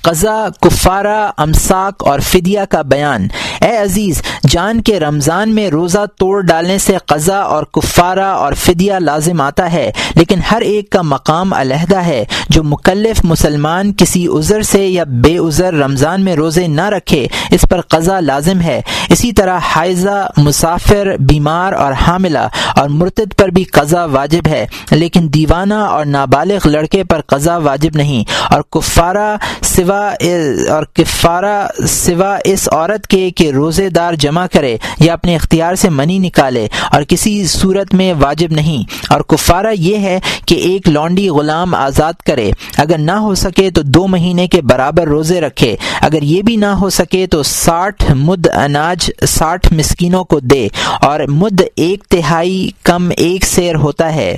قضا، 0.00 0.48
کفارہ، 0.60 1.30
امساک 1.36 1.94
اور 1.98 2.20
فدیہ 2.20 2.60
کا 2.70 2.82
بیان۔ 2.82 3.28
اے 3.60 3.76
عزیز، 3.76 4.22
جان 4.48 4.82
کے 4.82 5.00
رمضان 5.00 5.54
میں 5.54 5.68
روزہ 5.68 6.04
توڑ 6.18 6.40
ڈالنے 6.40 6.78
سے 6.78 6.96
قضا 7.06 7.38
اور 7.38 7.64
کفارہ 7.64 8.24
اور 8.24 8.52
فدیہ 8.52 8.94
لازم 8.94 9.40
آتا 9.40 9.72
ہے، 9.72 9.92
لیکن 10.14 10.40
ہر 10.50 10.60
ایک 10.60 10.90
کا 10.90 11.02
مقام 11.02 11.52
علیحدہ 11.52 11.96
ہے۔ 11.96 12.24
جو 12.48 12.62
مکلف 12.64 13.20
مسلمان 13.24 13.92
کسی 13.92 14.26
عذر 14.26 14.62
سے 14.62 14.86
یا 14.86 15.04
بے 15.04 15.38
عذر 15.38 15.74
رمضان 15.74 16.24
میں 16.24 16.36
روزے 16.36 16.66
نہ 16.66 16.88
رکھے، 16.88 17.26
اس 17.50 17.64
پر 17.70 17.80
قضا 17.80 18.20
لازم 18.20 18.60
ہے۔ 18.60 18.80
اسی 19.08 19.32
طرح 19.32 19.58
حائضہ، 19.62 20.30
مسافر، 20.36 21.16
بیمار 21.20 21.72
اور 21.72 21.92
حاملہ 21.92 22.46
اور 22.76 22.88
مرتد 22.88 23.38
پر 23.38 23.48
بھی 23.48 23.64
قضا 23.64 24.04
واجب 24.04 24.46
ہے، 24.46 24.66
لیکن 24.90 25.28
دیوانہ 25.34 25.74
اور 25.74 26.06
نابالغ 26.06 26.68
لڑکے 26.68 27.04
پر 27.04 27.20
قضا 27.20 27.56
واجب 27.56 27.90
نہیں۔ 27.94 28.24
اور 28.50 28.62
کفارہ 28.70 29.36
سوا 29.62 30.10
اور 30.68 30.84
کفارہ 30.92 31.66
سوا 31.86 32.38
اس 32.44 32.68
عورت 32.72 33.06
کے 33.06 33.30
کہ 33.30 33.47
روزے 33.52 33.88
دار 33.88 34.14
جمع 34.14 34.46
کرے 34.52 34.76
یا 35.00 35.12
اپنے 35.12 35.34
اختیار 35.34 35.74
سے 35.74 35.88
منی 35.88 36.18
نکالے 36.18 36.68
اور 36.92 37.02
کسی 37.02 37.46
صورت 37.46 37.94
میں 37.94 38.14
واجب 38.20 38.50
نہیں۔ 38.50 38.84
اور 39.12 39.20
کفارہ 39.20 39.66
یہ 39.74 39.96
ہے 39.96 40.20
کہ 40.46 40.54
ایک 40.54 40.88
لانڈی 40.88 41.28
غلام 41.28 41.74
آزاد 41.74 42.12
کرے۔ 42.12 42.50
اگر 42.76 42.98
نہ 42.98 43.12
ہو 43.12 43.34
سکے 43.34 43.70
تو 43.70 43.82
دو 43.82 44.06
مہینے 44.06 44.46
کے 44.46 44.62
برابر 44.62 45.06
روزے 45.06 45.40
رکھے۔ 45.40 45.76
اگر 46.00 46.22
یہ 46.22 46.42
بھی 46.42 46.56
نہ 46.56 46.66
ہو 46.66 46.90
سکے 46.90 47.26
تو 47.26 47.42
ساٹھ 47.42 48.10
مد 48.10 48.46
اناج 48.54 49.10
ساٹھ 49.26 49.72
مسکینوں 49.72 50.24
کو 50.24 50.40
دے۔ 50.40 50.68
اور 51.02 51.20
مد 51.20 51.62
ایک 51.76 52.04
تہائی 52.08 52.70
کم 52.82 53.08
ایک 53.16 53.44
سیر 53.44 53.74
ہوتا 53.74 54.14
ہے۔ 54.14 54.36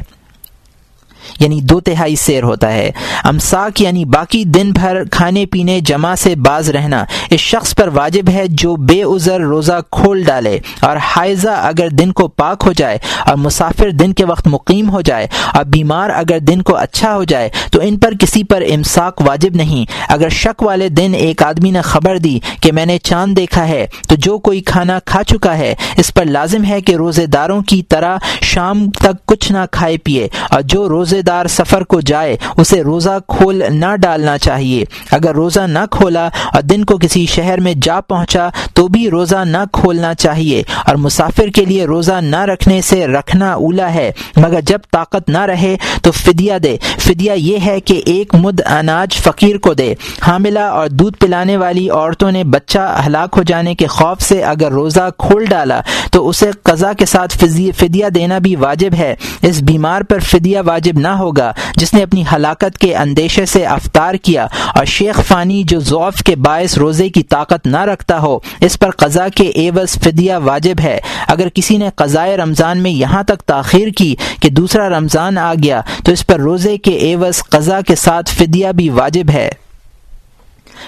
یعنی 1.40 1.60
دو 1.60 1.80
تہائی 1.80 2.16
سیر 2.16 2.42
ہوتا 2.42 2.72
ہے۔ 2.72 2.90
امساک 3.24 3.80
یعنی 3.80 4.04
باقی 4.04 4.44
دن 4.44 4.72
بھر 4.72 5.04
کھانے 5.10 5.46
پینے 5.46 5.80
جمع 5.80 6.14
سے 6.14 6.34
باز 6.34 6.70
رہنا۔ 6.70 7.04
اس 7.30 7.40
شخص 7.40 7.74
پر 7.74 7.88
واجب 7.88 8.28
ہے 8.32 8.44
جو 8.48 8.76
بے 8.76 9.02
عذر 9.02 9.40
روزہ 9.40 9.80
کھول 9.90 10.22
ڈالے 10.22 10.58
اور 10.80 10.96
حائضہ 10.96 11.48
اگر 11.48 11.88
دن 11.88 12.12
کو 12.12 12.28
پاک 12.28 12.62
ہو 12.66 12.72
جائے 12.72 12.98
اور 13.26 13.36
مسافر 13.36 13.90
دن 13.90 14.12
کے 14.12 14.24
وقت 14.24 14.46
مقیم 14.46 14.90
ہو 14.90 15.00
جائے 15.00 15.26
اور 15.54 15.64
بیمار 15.64 16.10
اگر 16.10 16.38
دن 16.38 16.62
کو 16.62 16.76
اچھا 16.76 17.14
ہو 17.14 17.24
جائے 17.24 17.48
تو 17.72 17.80
ان 17.82 17.98
پر 17.98 18.12
کسی 18.20 18.44
پر 18.44 18.62
امساک 18.74 19.20
واجب 19.26 19.54
نہیں۔ 19.54 19.92
اگر 20.08 20.28
شک 20.28 20.62
والے 20.62 20.88
دن 20.88 21.12
ایک 21.14 21.42
آدمی 21.42 21.70
نے 21.70 21.80
خبر 21.80 22.18
دی 22.18 22.38
کہ 22.60 22.72
میں 22.72 22.86
نے 22.86 22.98
چاند 22.98 23.36
دیکھا 23.36 23.68
ہے 23.68 23.86
تو 24.08 24.14
جو 24.14 24.38
کوئی 24.38 24.60
کھانا 24.60 24.98
کھا 25.04 25.24
چکا 25.24 25.58
ہے، 25.58 25.74
اس 25.96 26.14
پر 26.14 26.24
لازم 26.24 26.64
ہے 26.64 26.80
کہ 26.80 26.94
روزے 26.94 27.26
داروں 27.26 27.62
کی 27.62 27.82
طرح 27.82 28.18
شام 28.42 28.90
تک 28.90 29.26
کچھ 29.26 29.52
نہ 29.52 29.58
کھائے 29.70 29.96
پیے 29.98 30.28
اور 30.50 30.60
جو 30.60 30.88
روزے 31.10 31.22
دار 31.22 31.46
سفر 31.46 31.84
کو 31.84 32.00
جائے، 32.00 32.36
اسے 32.56 32.82
روزہ 32.82 33.18
کھول 33.28 33.62
نہ 33.70 33.96
ڈالنا 34.02 34.38
چاہیے۔ 34.38 34.84
اگر 35.10 35.34
روزہ 35.34 35.60
نہ 35.60 35.78
کھولا 35.90 36.26
اور 36.26 36.62
دن 36.62 36.84
کو 36.84 36.98
کسی 36.98 37.26
شہر 37.26 37.60
میں 37.60 37.74
جا 37.82 38.00
پہنچا، 38.00 38.48
تو 38.74 38.88
بھی 38.88 39.10
روزہ 39.10 39.44
نہ 39.44 39.56
کھولنا 39.72 40.14
چاہیے۔ 40.14 40.62
اور 40.86 40.94
مسافر 40.94 41.48
کے 41.48 41.64
لیے 41.64 41.84
روزہ 41.84 42.12
نہ 42.12 42.40
رکھنے 42.40 42.80
سے 42.80 43.06
رکھنا 43.06 43.52
اولا 43.52 43.94
ہے۔ 43.94 44.12
مگر 44.36 44.60
جب 44.60 44.78
طاقت 44.92 45.28
نہ 45.28 45.38
رہے، 45.38 45.76
تو 46.02 46.10
فدیہ 46.12 46.54
دے۔ 46.62 46.76
فدیہ 46.98 47.32
یہ 47.36 47.58
ہے 47.66 47.80
کہ 47.80 48.02
ایک 48.06 48.34
مد 48.34 48.60
اناج 48.66 49.16
فقیر 49.16 49.58
کو 49.58 49.74
دے۔ 49.74 49.94
حاملہ 50.26 50.58
اور 50.58 50.88
دودھ 50.88 51.16
پلانے 51.18 51.56
والی 51.56 51.90
عورتوں 51.90 52.30
نے 52.30 52.44
بچہ 52.44 53.02
ہلاک 53.06 53.34
ہو 53.36 53.42
جانے 53.42 53.74
کے 53.74 53.86
خوف 53.86 54.22
سے 54.22 54.42
اگر 54.42 54.72
روزہ 54.72 55.10
کھول 55.18 55.44
ڈالا 55.44 55.80
تو 56.10 56.28
اسے 56.28 56.50
قضا 56.62 56.92
کے 56.92 57.06
ساتھ 57.06 57.44
فدیہ 57.78 58.06
دینا 58.14 58.38
بھی 58.38 58.56
واجب 58.56 58.90
ہے۔ 58.98 59.14
اس 59.42 59.62
بیمار 59.62 60.02
پر 60.02 60.18
فدیہ 60.18 60.58
واجب 60.66 60.98
نہ 60.98 61.08
ہوگا۔ 61.08 61.52
جس 61.76 61.94
نے 61.94 62.02
اپنی 62.02 62.24
ہلاکت 62.32 62.78
کے 62.78 62.96
اندیشے 62.96 63.46
سے 63.46 63.64
افطار 63.64 64.14
کیا 64.14 64.46
اور 64.74 64.84
شیخ 64.84 65.20
فانی 65.28 65.62
جو 65.62 65.80
ضعف 65.80 66.22
کے 66.22 66.36
باعث 66.36 66.78
روزے 66.78 67.08
کی 67.08 67.22
طاقت 67.22 67.66
نہ 67.66 67.80
رکھتا 67.80 68.20
ہو، 68.20 68.38
اس 68.60 68.78
پر 68.78 68.90
قضا 68.90 69.28
کے 69.28 69.44
ایوز 69.44 69.90
فدیہ 69.90 70.34
واجب 70.34 70.80
ہے۔ 70.82 70.98
اگر 71.26 71.48
کسی 71.48 71.76
نے 71.76 71.88
قضائے 71.94 72.36
رمضان 72.36 72.78
میں 72.78 72.90
یہاں 72.90 73.22
تک 73.22 73.42
تاخیر 73.46 73.88
کی 73.88 74.14
کہ 74.40 74.50
دوسرا 74.50 74.88
رمضان 74.88 75.38
آ 75.38 75.54
گیا، 75.62 75.80
تو 76.04 76.12
اس 76.12 76.26
پر 76.26 76.40
روزے 76.40 76.78
کے 76.78 76.90
ایوز 76.90 77.42
قضا 77.42 77.80
کے 77.80 77.94
ساتھ 77.94 78.30
فدیہ 78.30 78.68
بھی 78.68 78.88
واجب 78.88 79.30
ہے۔ 79.30 79.50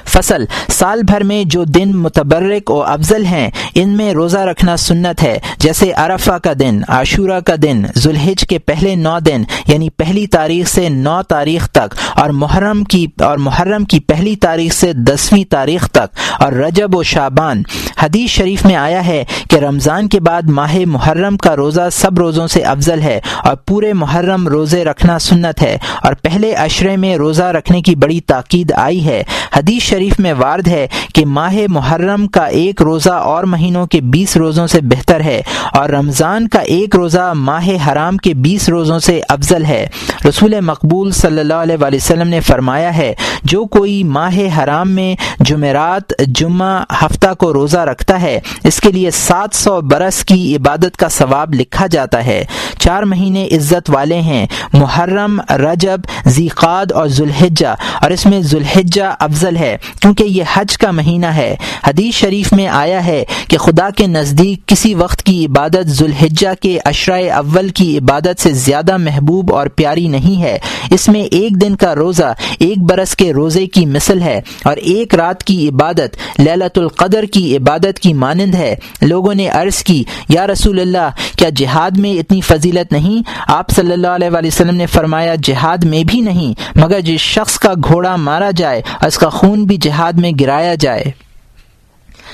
فصل، 0.06 0.44
سال 0.70 1.02
بھر 1.02 1.22
میں 1.22 1.42
جو 1.44 1.64
دن 1.64 1.96
متبرک 1.96 2.70
و 2.70 2.82
افضل 2.82 3.24
ہیں، 3.26 3.48
ان 3.74 3.96
میں 3.96 4.12
روزہ 4.12 4.38
رکھنا 4.40 4.76
سنت 4.78 5.22
ہے، 5.22 5.38
جیسے 5.58 5.90
عرفہ 5.96 6.36
کا 6.44 6.52
دن، 6.60 6.80
عاشورہ 6.88 7.40
کا 7.40 7.54
دن، 7.62 7.82
ذوالحج 7.96 8.46
کے 8.48 8.58
پہلے 8.60 8.94
نو 8.96 9.18
دن 9.26 9.42
یعنی 9.66 9.88
پہلی 9.90 10.26
تاریخ 10.28 10.68
سے 10.68 10.88
نو 10.88 11.20
تاریخ 11.28 11.68
تک، 11.70 11.94
اور 12.16 12.30
محرم 12.32 12.82
کی، 12.84 13.06
اور 13.20 13.38
محرم 13.38 13.84
کی 13.84 14.00
پہلی 14.02 14.34
تاریخ 14.36 14.72
سے 14.72 14.92
دسویں 14.92 15.44
تاریخ 15.50 15.88
تک، 15.90 16.18
اور 16.38 16.52
رجب 16.54 16.96
و 16.96 17.02
شابان 17.02 17.62
حدیث 18.02 18.30
شریف 18.30 18.64
میں 18.66 18.76
آیا 18.76 19.04
ہے 19.06 19.22
کہ 19.50 19.56
رمضان 19.56 20.08
کے 20.08 20.20
بعد 20.20 20.48
ماہ 20.50 20.76
محرم 20.86 21.36
کا 21.36 21.54
روزہ 21.56 21.88
سب 21.92 22.18
روزوں 22.18 22.46
سے 22.46 22.60
افضل 22.66 23.02
ہے، 23.02 23.18
اور 23.44 23.56
پورے 23.66 23.92
محرم 23.92 24.48
روزے 24.48 24.84
رکھنا 24.84 25.18
سنت 25.18 25.62
ہے، 25.62 25.76
اور 26.02 26.12
پہلے 26.22 26.52
اشرے 26.56 26.96
میں 26.96 27.16
روزہ 27.16 27.42
رکھنے 27.52 27.80
کی 27.82 27.94
بڑی 27.96 28.20
تاکید 28.26 28.72
آئی 28.76 29.04
ہے۔ 29.04 29.22
حدیث 29.54 29.81
شریف 29.82 30.18
میں 30.20 30.32
وارد 30.32 30.68
ہے 30.68 30.86
کہ 31.14 31.24
ماہ 31.26 31.54
محرم 31.68 32.26
کا 32.26 32.44
ایک 32.60 32.82
روزہ 32.82 33.10
اور 33.10 33.44
مہینوں 33.44 33.86
کے 33.86 34.00
بیس 34.12 34.36
روزوں 34.36 34.66
سے 34.66 34.80
بہتر 34.82 35.20
ہے 35.20 35.40
اور 35.72 35.88
رمضان 35.90 36.48
کا 36.48 36.60
ایک 36.74 36.96
روزہ 36.96 37.32
ماہ 37.36 37.68
حرام 37.86 38.16
کے 38.16 38.34
بیس 38.34 38.68
روزوں 38.68 38.98
سے 38.98 39.20
افضل 39.28 39.64
ہے۔ 39.64 39.86
رسول 40.28 40.54
مقبول 40.60 41.10
صلی 41.12 41.40
اللہ 41.40 41.62
علیہ 41.62 41.76
وسلم 41.82 42.28
نے 42.28 42.40
فرمایا 42.40 42.96
ہے، 42.96 43.12
جو 43.44 43.64
کوئی 43.66 44.02
ماہ 44.04 44.38
حرام 44.58 44.90
میں 44.90 45.14
جمعرات، 45.40 46.12
جمعہ، 46.34 46.82
ہفتہ 47.02 47.32
کو 47.38 47.52
روزہ 47.52 47.78
رکھتا 47.80 48.20
ہے، 48.22 48.38
اس 48.64 48.80
کے 48.80 48.92
لیے 48.92 49.10
سات 49.10 49.54
سو 49.54 49.80
برس 49.80 50.22
کی 50.24 50.56
عبادت 50.56 50.96
کا 50.96 51.08
ثواب 51.08 51.54
لکھا 51.54 51.86
جاتا 51.86 52.24
ہے۔ 52.24 52.44
چار 52.78 53.02
مہینے 53.02 53.46
عزت 53.52 53.90
والے 53.90 54.20
ہیں، 54.20 54.46
محرم، 54.72 55.40
رجب 55.60 56.00
ذیقاد 56.28 56.92
اور 56.92 57.08
ذوالحجہ، 57.08 57.74
اور 58.00 58.10
اس 58.10 58.26
میں 58.26 58.40
ذوالحجہ 58.42 59.14
افضل 59.18 59.56
ہے، 59.62 59.76
کیونکہ 60.00 60.24
یہ 60.24 60.44
حج 60.54 60.78
کا 60.78 60.90
مہینہ 60.90 61.26
ہے۔ 61.26 61.54
حدیث 61.86 62.14
شریف 62.14 62.52
میں 62.52 62.66
آیا 62.66 63.04
ہے 63.06 63.24
کہ 63.48 63.58
خدا 63.58 63.88
کے 63.96 64.06
نزدیک 64.06 64.66
کسی 64.66 64.94
وقت 64.94 65.22
کی 65.22 65.44
عبادت 65.46 65.88
ذوالحجہ 65.88 66.54
کے 66.60 66.78
اشرائے 66.84 67.30
اول 67.30 67.68
کی 67.68 67.98
عبادت 67.98 68.40
سے 68.40 68.52
زیادہ 68.52 68.96
محبوب 68.96 69.54
اور 69.54 69.66
پیاری 69.66 70.08
نہیں 70.08 70.42
ہے۔ 70.42 70.58
اس 70.90 71.08
میں 71.08 71.22
ایک 71.22 71.60
دن 71.60 71.76
کا 71.76 71.94
روزہ، 71.94 72.32
ایک 72.58 72.78
برس 72.78 73.16
کے 73.16 73.32
روزے 73.32 73.66
کی 73.66 73.86
مثل 73.86 74.22
ہے 74.22 74.40
اور 74.64 74.76
ایک 74.76 75.14
رات 75.14 75.44
کی 75.44 75.68
عبادت 75.68 76.40
للت 76.40 76.78
القدر 76.78 77.24
کی 77.24 77.56
عبادت 77.56 77.98
کی 77.98 78.12
مانند 78.12 78.54
ہے۔ 78.54 78.74
لوگوں 79.02 79.34
نے 79.34 79.48
عرض 79.48 79.82
کی، 79.82 80.02
یا 80.28 80.46
رسول 80.46 80.80
اللہ، 80.80 81.08
کیا 81.36 81.48
جہاد 81.56 81.90
میں 81.96 82.12
اتنی 82.12 82.40
فضیلت 82.40 82.92
نہیں؟ 82.92 83.22
آپ 83.46 83.70
صلی 83.70 83.92
اللہ 83.92 84.06
علیہ 84.06 84.28
وسلم 84.46 84.74
نے 84.74 84.86
فرمایا، 84.86 85.34
جہاد 85.42 85.84
میں 85.84 86.04
بھی 86.04 86.20
نہیں، 86.20 86.52
مگر 86.76 87.00
جس 87.00 87.20
شخص 87.20 87.58
کا 87.58 87.72
گھوڑا 87.88 88.16
مارا 88.16 88.50
جائے، 88.56 88.82
اس 89.06 89.18
کا 89.18 89.28
خون 89.28 89.51
بھی 89.56 89.76
جہاد 89.76 90.12
میں 90.12 90.32
گرایا 90.40 90.74
جائے۔ 90.74 91.04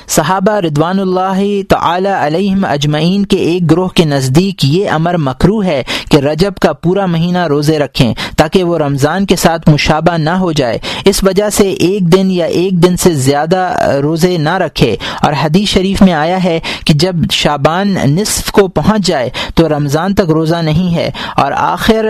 صحابہ 0.09 0.53
ردوان 0.53 1.01
اللہ 1.01 1.71
تعالی 1.71 2.09
علیہم 2.09 2.65
اجمعین 2.65 3.27
کے 3.27 3.37
ایک 3.37 3.71
گروہ 3.71 3.89
کے 3.89 4.05
نزدیک 4.05 4.65
یہ 4.65 4.91
امر 4.91 5.17
مکرو 5.17 5.63
ہے 5.63 5.83
کہ 6.11 6.17
رجب 6.17 6.53
کا 6.63 6.73
پورا 6.73 7.07
مہینہ 7.07 7.47
روزے 7.47 7.79
رکھیں 7.79 8.15
تاکہ 8.37 8.65
وہ 8.65 8.79
رمضان 8.79 9.27
کے 9.27 9.37
ساتھ 9.37 9.69
مشابہ 9.69 10.17
نہ 10.17 10.31
ہو 10.31 10.53
جائے۔ 10.53 10.79
اس 11.05 11.25
وجہ 11.25 11.51
سے 11.51 11.71
ایک 11.71 12.13
دن 12.13 12.31
یا 12.31 12.45
ایک 12.45 12.73
دن 12.73 12.97
سے 12.97 13.15
زیادہ 13.15 13.73
روزے 14.03 14.37
نہ 14.39 14.57
رکھے۔ 14.57 14.97
اور 15.23 15.33
حدیث 15.45 15.69
شریف 15.69 16.03
میں 16.03 16.13
آیا 16.13 16.45
ہے 16.45 16.61
کہ 16.85 16.95
جب 16.95 17.15
شابان 17.31 17.89
نصف 17.89 18.53
کو 18.53 18.69
پہنچ 18.69 19.07
جائے 19.07 19.31
تو 19.55 19.69
رمضان 19.69 20.15
تک 20.15 20.31
روزہ 20.31 20.57
نہیں 20.57 20.95
ہے۔ 20.95 21.11
اور 21.37 21.53
آخر 21.53 22.07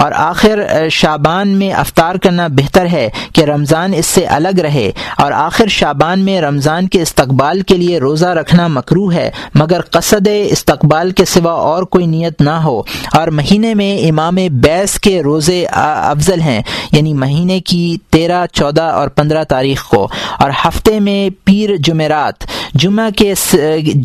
اور 0.00 0.12
آخر 0.14 0.88
شابان 0.90 1.48
میں 1.48 1.72
افطار 1.72 2.14
کرنا 2.14 2.46
بہتر 2.46 2.86
ہے 2.86 3.08
کہ 3.34 3.42
رمضان 3.42 3.92
اس 3.96 4.06
سے 4.06 4.26
الگ 4.26 4.60
رہے 4.60 4.90
اور 5.18 5.32
آخر 5.32 5.66
شابان 5.66 6.20
میں 6.20 6.40
رمضان 6.40 6.88
کے 6.88 7.02
استقبال 7.02 7.60
کے 7.60 7.76
لیے 7.76 7.98
روزہ 7.98 8.26
رکھنا 8.26 8.66
مکرو 8.66 9.12
ہے، 9.12 9.30
مگر 9.54 9.80
قصد 9.80 10.28
استقبال 10.46 11.10
کے 11.10 11.24
سوا 11.24 11.52
اور 11.52 11.82
کوئی 11.82 12.06
نیت 12.06 12.42
نہ 12.42 12.50
ہو۔ 12.50 12.82
اور 13.14 13.28
مہینے 13.28 13.74
میں 13.74 14.08
امام 14.08 14.34
بیس 14.34 15.00
کے 15.00 15.22
روزے 15.22 15.66
افضل 15.72 16.40
ہیں 16.40 16.62
یعنی 16.92 17.14
مہینے 17.14 17.60
کی 17.60 17.96
تیرہ، 18.10 18.46
چودہ 18.52 18.82
اور 18.82 19.08
پندرہ 19.08 19.44
تاریخ 19.44 19.84
کو۔ 19.84 20.08
اور 20.38 20.50
ہفتے 20.64 21.00
میں 21.00 21.30
پیر 21.44 21.70
جمعرات 21.76 22.44
جمعہ 22.74 23.10
کے 23.16 23.34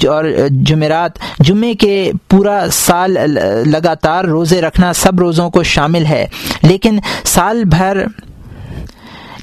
اور 0.07 0.25
جمعرات، 0.49 1.11
جمعے 1.39 1.73
کے 1.73 2.11
پورا 2.29 2.65
سال 2.71 3.17
لگاتار 3.65 4.23
روزے 4.23 4.61
رکھنا 4.61 4.93
سب 4.93 5.19
روزوں 5.19 5.49
کو 5.49 5.63
شامل 5.63 6.05
ہے۔ 6.05 6.27
لیکن 6.61 6.99
سال 7.23 7.63
بھر، 7.63 8.05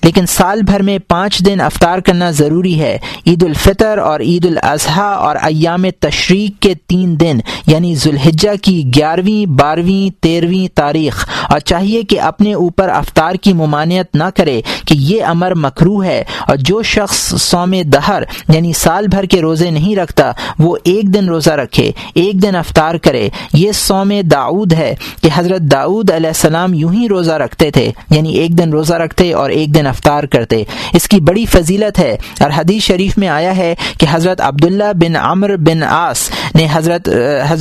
لیکن 0.05 0.27
سال 0.27 0.63
بھر 0.63 0.83
میں 0.83 0.99
پانچ 1.09 1.47
دن 1.47 1.61
افطار 1.61 1.99
کرنا 1.99 2.31
ضروری 2.31 2.81
ہے۔ 2.81 2.99
عید 3.27 3.43
الفطر 3.43 3.99
اور 3.99 4.21
عید 4.21 4.47
الاضحیٰ 4.47 5.17
اور 5.17 5.37
ایام 5.43 5.85
تشریق 6.01 6.63
کے 6.63 6.75
تین 6.87 7.21
دن 7.21 7.39
یعنی 7.67 7.95
ذوالحجہ 7.95 8.51
کی 8.63 8.91
گیارہویں، 8.97 9.51
بارہویں، 9.51 10.23
تیرہویں 10.23 10.77
تاریخ۔ 10.77 11.29
اور 11.53 11.61
چاہیے 11.61 12.03
کہ 12.03 12.21
اپنے 12.21 12.55
اوپر 12.55 12.88
افطار 12.88 13.35
کی 13.35 13.53
ممانعت 13.53 14.15
نہ 14.15 14.25
کرے 14.37 14.61
کہ 14.87 14.95
یہ 14.99 15.25
امر 15.25 15.55
مکرو 15.55 16.03
ہے 16.05 16.23
اور 16.47 16.57
جو 16.57 16.83
شخص 16.83 17.19
سوم 17.43 17.75
دہر 17.93 18.23
یعنی 18.49 18.73
سال 18.73 19.07
بھر 19.09 19.25
کے 19.25 19.41
روزے 19.41 19.71
نہیں 19.71 19.97
رکھتا، 19.97 20.31
وہ 20.59 20.77
ایک 20.85 21.12
دن 21.15 21.29
روزہ 21.29 21.51
رکھے، 21.51 21.91
ایک 22.15 22.43
دن 22.43 22.57
افطار 22.57 22.95
کرے۔ 22.95 23.29
یہ 23.53 23.73
سوم 23.73 24.12
داود 24.31 24.73
ہے 24.73 24.95
کہ 25.23 25.29
حضرت 25.35 25.61
داود 25.73 26.11
علیہ 26.11 26.27
السلام 26.27 26.75
یوں 26.75 26.93
ہی 26.93 27.09
روزہ 27.09 27.33
رکھتے 27.33 27.71
تھے 27.71 27.91
یعنی 28.11 28.33
ایک 28.33 28.59
دن 28.59 28.71
روزہ 28.73 28.95
رکھتے 28.95 29.33
اور 29.33 29.51
ایک 29.51 29.75
دن 29.75 29.87
افطار 29.87 30.25
کرتے۔ 30.25 30.62
اس 30.95 31.09
کی 31.09 31.21
بڑی 31.21 31.45
فضیلت 31.47 31.99
ہے 31.99 32.17
اور 32.41 32.51
حدیث 32.57 32.83
شریف 32.83 33.19
میں 33.19 33.29
آیا 33.29 33.57
ہے 33.57 33.75
کہ 33.99 34.07
حضرت 34.11 34.41
عبداللہ 34.41 34.93
بن 34.95 35.17
عمر 35.17 35.57
بن 35.57 35.83
آس 35.83 36.29
نے 36.55 36.67
حضرت 36.73 37.09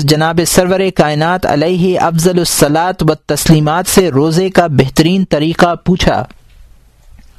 جناب 0.04 0.40
سرور 0.48 0.80
کائنات 0.96 1.46
علیہ 1.46 2.00
افضل 2.00 2.40
الصلاط 2.40 3.04
و 3.04 3.14
تسلیمات 3.28 3.81
سے 3.88 4.10
روزے 4.10 4.50
کا 4.50 4.68
بہترین 4.68 5.26
طریقہ 5.26 5.76
پوچھا۔ 5.76 6.26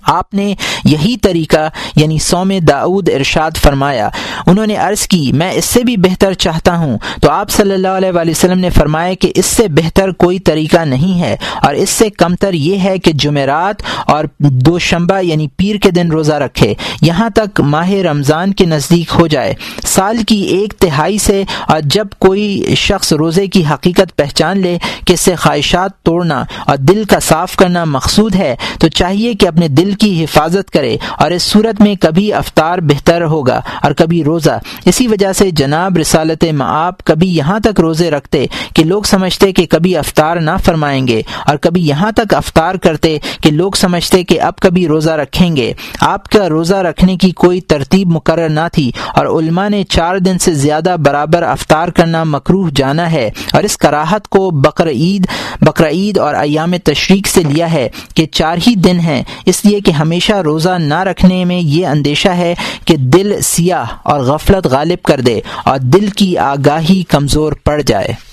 آپ 0.05 0.35
نے 0.35 0.55
یہی 0.85 1.17
طریقہ 1.17 1.71
یعنی 1.97 2.19
سوم 2.19 2.53
داود 2.69 3.09
ارشاد 3.09 3.51
فرمایا۔ 3.57 4.09
انہوں 4.47 4.67
نے 4.67 4.77
عرض 4.77 5.07
کی، 5.07 5.33
میں 5.33 5.53
اس 5.53 5.65
سے 5.65 5.81
بھی 5.85 5.97
بہتر 5.97 6.33
چاہتا 6.33 6.77
ہوں۔ 6.77 6.99
تو 7.23 7.31
آپ 7.31 7.51
صلی 7.51 7.75
اللہ 7.75 7.89
علیہ 7.89 8.11
وآلہ 8.15 8.31
وسلم 8.31 8.59
نے 8.59 8.71
فرمایا 8.71 9.15
کہ 9.15 9.33
اس 9.35 9.47
سے 9.47 9.69
بہتر 9.69 10.11
کوئی 10.11 10.39
طریقہ 10.39 10.85
نہیں 10.85 11.21
ہے۔ 11.21 11.37
اور 11.63 11.75
اس 11.75 11.91
سے 11.91 12.11
کمتر 12.11 12.53
یہ 12.53 12.79
ہے 12.79 12.99
کہ 12.99 13.13
جمعرات 13.13 13.83
اور 14.07 14.25
دو 14.39 14.79
شمبہ 14.79 15.21
یعنی 15.21 15.49
پیر 15.57 15.77
کے 15.77 15.91
دن 15.91 16.11
روزہ 16.11 16.33
رکھے۔ 16.33 16.75
یہاں 17.03 17.31
تک 17.31 17.61
ماہ 17.61 17.91
رمضان 17.91 18.53
کے 18.53 18.67
نزدیک 18.67 19.13
ہو 19.15 19.27
جائے۔ 19.27 19.55
سال 19.85 20.17
کی 20.29 20.41
ایک 20.43 20.75
تہائی 20.79 21.19
سے، 21.19 21.45
اور 21.69 21.81
جب 21.85 22.07
کوئی 22.19 22.75
شخص 22.77 23.13
روزے 23.13 23.47
کی 23.47 23.63
حقیقت 23.71 24.17
پہچان 24.17 24.59
لے 24.59 24.79
کہ 25.07 25.13
اس 25.13 25.21
سے 25.21 25.35
خواہشات 25.35 26.03
توڑنا 26.03 26.45
اور 26.67 26.77
دل 26.77 27.05
کا 27.05 27.21
صاف 27.21 27.57
کرنا 27.57 27.85
مقصود 27.85 28.35
ہے، 28.35 28.57
تو 28.81 28.89
چاہیے 28.89 29.35
کہ 29.35 29.49
اپنے 29.49 29.69
دل 29.69 29.92
کی 29.95 30.25
حفاظت 30.25 30.71
کرے 30.71 30.97
اور 31.19 31.31
اس 31.31 31.43
صورت 31.43 31.81
میں 31.81 31.95
کبھی 32.01 32.33
افطار 32.33 32.79
بہتر 32.79 33.25
ہوگا 33.25 33.61
اور 33.83 33.93
کبھی 33.93 34.25
روزہ۔ 34.25 34.59
اسی 34.85 35.07
وجہ 35.07 35.33
سے 35.33 35.51
جناب 35.51 35.97
رسالت 35.97 36.45
معاپ 36.53 37.05
کبھی 37.05 37.37
یہاں 37.37 37.61
تک 37.61 37.81
روزے 37.81 38.11
رکھتے 38.11 38.47
کہ 38.75 38.85
لوگ 38.85 39.03
سمجھتے 39.03 39.53
کہ 39.53 39.67
کبھی 39.67 39.97
افطار 39.97 40.37
نہ 40.37 40.51
فرمائیں 40.65 41.09
گے 41.09 41.23
اور 41.47 41.57
کبھی 41.57 41.87
یہاں 41.87 42.13
تک 42.13 42.35
افطار 42.35 42.75
کرتے 42.75 43.19
کہ 43.43 43.51
لوگ 43.51 43.73
سمجھتے 43.73 44.25
کہ 44.25 44.41
اب 44.41 44.57
کبھی 44.57 44.87
روزہ 44.87 45.11
رکھیں 45.11 45.57
گے۔ 45.57 45.73
آپ 46.01 46.29
کا 46.29 46.49
روزہ 46.49 46.75
رکھنے 46.75 47.17
کی 47.17 47.31
کوئی 47.31 47.61
ترتیب 47.61 48.09
مقرر 48.09 48.49
نہ 48.49 48.69
تھی 48.73 48.91
اور 49.15 49.27
علماء 49.27 49.69
نے 49.69 49.85
چار 49.85 50.17
دن 50.17 50.39
سے 50.39 50.55
زیادہ 50.55 50.97
برابر 50.99 51.43
افطار 51.43 51.89
کرنا 51.89 52.25
مکروح 52.25 52.71
جانا 52.77 53.13
ہے 53.13 53.31
اور 53.53 53.63
اس 53.63 53.77
کراہت 53.77 54.29
کو 54.29 54.51
بقر 54.51 54.89
عید 54.89 55.27
بقر 55.61 55.87
عید 55.89 56.19
اور 56.19 56.35
ایام 56.35 56.77
تشریق 56.85 57.27
سے 57.27 57.43
لیا 57.43 57.73
ہے 57.73 57.89
کہ 58.15 58.27
چار 58.27 58.57
ہی 58.67 58.75
دن 58.75 59.01
ہیں۔ 59.01 59.23
اس 59.47 59.65
لیے 59.65 59.81
کہ 59.85 59.91
ہمیشہ 59.91 60.33
روزہ 60.33 60.79
نہ 60.79 61.03
رکھنے 61.03 61.45
میں 61.45 61.61
یہ 61.61 61.87
اندیشہ 61.87 62.29
ہے 62.29 62.55
کہ 62.85 62.97
دل 62.97 63.41
سیاہ 63.41 63.87
اور 64.03 64.21
غفلت 64.21 64.67
غالب 64.67 65.03
کر 65.03 65.21
دے 65.21 65.41
اور 65.65 65.79
دل 65.79 66.09
کی 66.09 66.39
آگاہی 66.39 67.03
کمزور 67.03 67.53
پڑ 67.53 67.83
جائے۔ 67.83 68.32